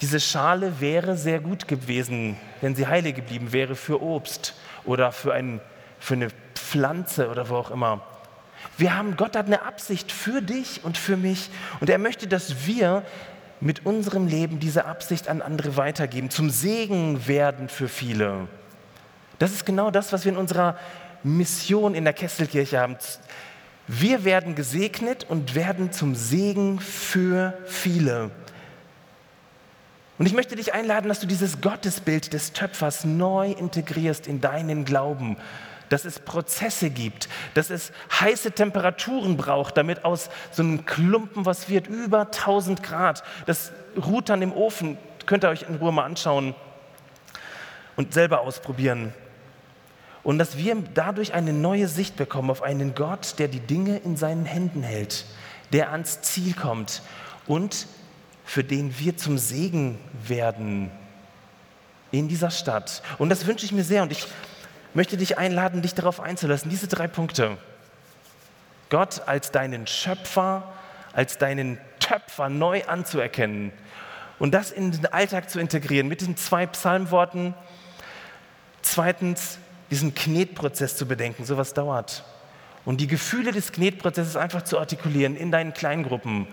Diese 0.00 0.20
Schale 0.20 0.80
wäre 0.80 1.16
sehr 1.16 1.40
gut 1.40 1.68
gewesen, 1.68 2.36
wenn 2.60 2.74
sie 2.74 2.86
heile 2.86 3.12
geblieben 3.12 3.52
wäre 3.52 3.74
für 3.74 4.02
Obst 4.02 4.54
oder 4.84 5.12
für, 5.12 5.32
ein, 5.32 5.60
für 5.98 6.14
eine 6.14 6.28
Pflanze 6.54 7.28
oder 7.30 7.48
wo 7.48 7.56
auch 7.56 7.70
immer. 7.70 8.02
Wir 8.78 8.96
haben, 8.96 9.16
Gott 9.16 9.36
hat 9.36 9.46
eine 9.46 9.62
Absicht 9.62 10.12
für 10.12 10.42
dich 10.42 10.84
und 10.84 10.98
für 10.98 11.16
mich 11.16 11.50
und 11.80 11.90
er 11.90 11.98
möchte, 11.98 12.26
dass 12.26 12.66
wir 12.66 13.04
mit 13.62 13.86
unserem 13.86 14.26
Leben 14.26 14.58
diese 14.58 14.86
Absicht 14.86 15.28
an 15.28 15.40
andere 15.40 15.76
weitergeben, 15.76 16.30
zum 16.30 16.50
Segen 16.50 17.28
werden 17.28 17.68
für 17.68 17.88
viele. 17.88 18.48
Das 19.38 19.52
ist 19.52 19.64
genau 19.64 19.92
das, 19.92 20.12
was 20.12 20.24
wir 20.24 20.32
in 20.32 20.38
unserer 20.38 20.76
Mission 21.22 21.94
in 21.94 22.02
der 22.02 22.12
Kesselkirche 22.12 22.80
haben. 22.80 22.96
Wir 23.86 24.24
werden 24.24 24.56
gesegnet 24.56 25.24
und 25.28 25.54
werden 25.54 25.92
zum 25.92 26.16
Segen 26.16 26.80
für 26.80 27.54
viele. 27.66 28.32
Und 30.18 30.26
ich 30.26 30.34
möchte 30.34 30.56
dich 30.56 30.74
einladen, 30.74 31.08
dass 31.08 31.20
du 31.20 31.28
dieses 31.28 31.60
Gottesbild 31.60 32.32
des 32.32 32.52
Töpfers 32.52 33.04
neu 33.04 33.52
integrierst 33.52 34.26
in 34.26 34.40
deinen 34.40 34.84
Glauben 34.84 35.36
dass 35.92 36.06
es 36.06 36.20
Prozesse 36.20 36.88
gibt, 36.88 37.28
dass 37.52 37.68
es 37.68 37.92
heiße 38.18 38.52
Temperaturen 38.52 39.36
braucht, 39.36 39.76
damit 39.76 40.06
aus 40.06 40.30
so 40.50 40.62
einem 40.62 40.86
Klumpen 40.86 41.44
was 41.44 41.68
wird, 41.68 41.86
über 41.86 42.20
1000 42.20 42.82
Grad. 42.82 43.22
Das 43.44 43.72
ruht 44.02 44.30
dann 44.30 44.40
im 44.40 44.54
Ofen, 44.54 44.96
könnt 45.26 45.44
ihr 45.44 45.50
euch 45.50 45.66
in 45.68 45.76
Ruhe 45.76 45.92
mal 45.92 46.04
anschauen. 46.04 46.54
und 47.94 48.14
selber 48.14 48.40
ausprobieren. 48.40 49.12
Und 50.22 50.38
dass 50.38 50.56
wir 50.56 50.82
dadurch 50.94 51.34
eine 51.34 51.52
neue 51.52 51.88
Sicht 51.88 52.16
bekommen 52.16 52.50
auf 52.50 52.62
einen 52.62 52.94
Gott, 52.94 53.38
der 53.38 53.48
die 53.48 53.60
Dinge 53.60 53.98
in 53.98 54.16
seinen 54.16 54.46
Händen 54.46 54.82
hält, 54.82 55.26
der 55.74 55.92
ans 55.92 56.22
Ziel 56.22 56.54
kommt 56.54 57.02
und 57.46 57.86
für 58.46 58.64
den 58.64 58.98
wir 58.98 59.18
zum 59.18 59.36
Segen 59.36 59.98
werden 60.26 60.90
in 62.12 62.28
dieser 62.28 62.50
Stadt. 62.50 63.02
Und 63.18 63.28
das 63.28 63.46
wünsche 63.46 63.66
ich 63.66 63.72
mir 63.72 63.84
sehr 63.84 64.02
und 64.02 64.12
ich 64.12 64.26
möchte 64.94 65.16
dich 65.16 65.38
einladen, 65.38 65.82
dich 65.82 65.94
darauf 65.94 66.20
einzulassen. 66.20 66.70
Diese 66.70 66.88
drei 66.88 67.08
Punkte. 67.08 67.58
Gott 68.90 69.22
als 69.26 69.50
deinen 69.50 69.86
Schöpfer, 69.86 70.72
als 71.12 71.38
deinen 71.38 71.78
Töpfer 71.98 72.48
neu 72.48 72.84
anzuerkennen 72.84 73.72
und 74.38 74.52
das 74.52 74.70
in 74.70 74.90
den 74.90 75.06
Alltag 75.06 75.48
zu 75.50 75.60
integrieren 75.60 76.08
mit 76.08 76.20
den 76.20 76.36
zwei 76.36 76.66
Psalmworten. 76.66 77.54
Zweitens, 78.82 79.58
diesen 79.90 80.14
Knetprozess 80.14 80.96
zu 80.96 81.06
bedenken, 81.06 81.44
sowas 81.44 81.74
dauert. 81.74 82.24
Und 82.84 83.00
die 83.00 83.06
Gefühle 83.06 83.52
des 83.52 83.72
Knetprozesses 83.72 84.36
einfach 84.36 84.62
zu 84.62 84.78
artikulieren 84.78 85.36
in 85.36 85.52
deinen 85.52 85.72
Kleingruppen, 85.72 86.48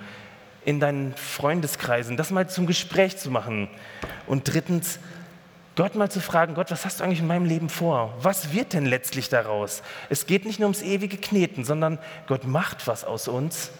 in 0.65 0.79
deinen 0.79 1.15
Freundeskreisen, 1.15 2.15
das 2.15 2.29
mal 2.29 2.47
zum 2.47 2.67
Gespräch 2.67 3.17
zu 3.17 3.31
machen. 3.31 3.67
Und 4.27 4.53
drittens, 4.53 4.99
Gott 5.79 5.95
mal 5.95 6.11
zu 6.11 6.19
fragen, 6.19 6.55
Gott, 6.55 6.71
was 6.71 6.83
hast 6.83 6.99
du 6.99 7.05
eigentlich 7.05 7.21
in 7.21 7.27
meinem 7.27 7.45
Leben 7.45 7.69
vor? 7.69 8.13
Was 8.21 8.51
wird 8.51 8.73
denn 8.73 8.85
letztlich 8.85 9.29
daraus? 9.29 9.81
Es 10.09 10.25
geht 10.25 10.43
nicht 10.43 10.59
nur 10.59 10.65
ums 10.65 10.81
ewige 10.81 11.15
Kneten, 11.15 11.63
sondern 11.63 11.99
Gott 12.27 12.43
macht 12.43 12.85
was 12.85 13.05
aus 13.05 13.29
uns, 13.29 13.71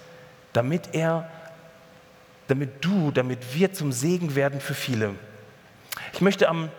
damit 0.54 0.96
er, 0.96 1.30
damit 2.48 2.86
du, 2.86 3.12
damit 3.12 3.54
wir 3.54 3.74
zum 3.74 3.92
Segen 3.92 4.36
werden 4.36 4.62
für 4.62 4.76
viele. 4.76 5.14
Ich 6.14 6.22
möchte 6.22 6.48
am 6.48 6.70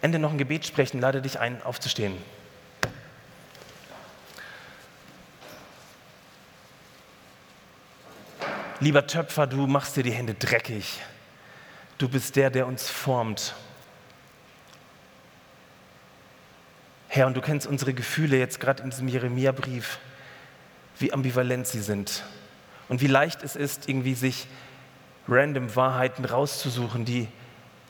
Ende 0.00 0.18
noch 0.18 0.30
ein 0.30 0.38
Gebet 0.38 0.64
sprechen, 0.64 1.02
lade 1.02 1.20
dich 1.20 1.38
ein, 1.38 1.62
aufzustehen. 1.62 2.16
Lieber 8.80 9.06
Töpfer, 9.06 9.46
du 9.46 9.66
machst 9.66 9.98
dir 9.98 10.02
die 10.02 10.12
Hände 10.12 10.32
dreckig. 10.32 10.98
Du 11.98 12.08
bist 12.08 12.36
der, 12.36 12.48
der 12.48 12.66
uns 12.66 12.88
formt. 12.88 13.54
Herr, 17.14 17.26
und 17.26 17.36
du 17.36 17.42
kennst 17.42 17.66
unsere 17.66 17.92
Gefühle 17.92 18.38
jetzt 18.38 18.58
gerade 18.58 18.82
in 18.82 18.88
diesem 18.88 19.06
Jeremia-Brief, 19.06 19.98
wie 20.98 21.12
ambivalent 21.12 21.66
sie 21.66 21.82
sind 21.82 22.24
und 22.88 23.02
wie 23.02 23.06
leicht 23.06 23.42
es 23.42 23.54
ist, 23.54 23.86
irgendwie 23.86 24.14
sich 24.14 24.46
random 25.28 25.76
Wahrheiten 25.76 26.24
rauszusuchen, 26.24 27.04
die 27.04 27.28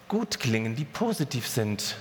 gut 0.08 0.40
klingen, 0.40 0.74
die 0.74 0.84
positiv 0.84 1.46
sind. 1.46 1.98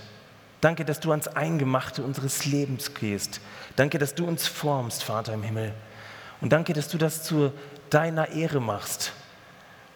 Danke, 0.62 0.84
dass 0.84 1.00
du 1.00 1.12
ans 1.12 1.28
Eingemachte 1.28 2.02
unseres 2.02 2.46
Lebens 2.46 2.96
gehst. 2.96 3.40
Danke, 3.76 4.00
dass 4.00 4.16
du 4.16 4.26
uns 4.26 4.48
formst, 4.48 5.04
Vater 5.04 5.36
im 5.36 5.44
Himmel. 5.44 5.76
Und 6.42 6.52
danke, 6.52 6.74
dass 6.74 6.88
du 6.88 6.98
das 6.98 7.22
zu 7.22 7.54
deiner 7.92 8.30
Ehre 8.30 8.62
machst. 8.62 9.14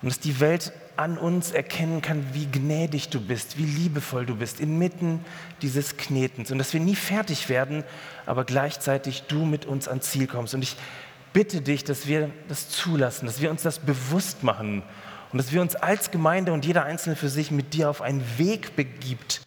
Und 0.04 0.12
dass 0.12 0.20
die 0.20 0.40
Welt 0.40 0.72
an 0.98 1.18
uns 1.18 1.52
erkennen 1.52 2.02
kann, 2.02 2.26
wie 2.34 2.46
gnädig 2.46 3.10
du 3.10 3.20
bist, 3.20 3.58
wie 3.58 3.66
liebevoll 3.66 4.26
du 4.26 4.36
bist, 4.36 4.60
inmitten 4.60 5.24
dieses 5.62 5.98
Knetens. 5.98 6.52
Und 6.52 6.58
dass 6.58 6.74
wir 6.74 6.80
nie 6.80 6.96
fertig 6.96 7.50
werden, 7.50 7.84
aber 8.26 8.44
gleichzeitig 8.46 9.24
du 9.28 9.46
mit 9.46 9.66
uns 9.66 9.88
ans 9.88 10.12
Ziel 10.12 10.28
kommst. 10.28 10.54
Und 10.54 10.62
ich 10.62 10.76
bitte 11.34 11.62
dich, 11.62 11.84
dass 11.84 12.08
wir 12.08 12.30
das 12.48 12.70
zulassen, 12.70 13.26
dass 13.26 13.42
wir 13.42 13.52
uns 13.52 13.62
das 13.62 13.80
bewusst 13.80 14.44
machen 14.44 14.84
und 15.32 15.38
dass 15.38 15.52
wir 15.52 15.62
uns 15.62 15.76
als 15.76 16.12
Gemeinde 16.12 16.54
und 16.54 16.66
jeder 16.66 16.86
Einzelne 16.86 17.18
für 17.18 17.28
sich 17.28 17.52
mit 17.52 17.74
dir 17.74 17.90
auf 17.90 18.02
einen 18.02 18.24
Weg 18.38 18.78
begibt, 18.78 19.42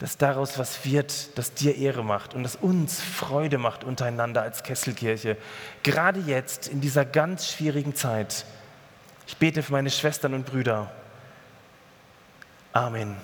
dass 0.00 0.18
daraus 0.18 0.58
was 0.58 0.84
wird, 0.84 1.38
das 1.38 1.54
dir 1.54 1.76
Ehre 1.76 2.02
macht 2.02 2.34
und 2.34 2.42
das 2.42 2.56
uns 2.56 3.00
Freude 3.00 3.58
macht 3.58 3.84
untereinander 3.84 4.42
als 4.42 4.64
Kesselkirche. 4.64 5.36
Gerade 5.84 6.18
jetzt 6.20 6.66
in 6.66 6.80
dieser 6.80 7.04
ganz 7.04 7.48
schwierigen 7.48 7.94
Zeit. 7.94 8.44
Ich 9.26 9.36
bete 9.36 9.62
für 9.62 9.72
meine 9.72 9.90
Schwestern 9.90 10.34
und 10.34 10.46
Brüder. 10.46 10.90
Amen. 12.72 13.16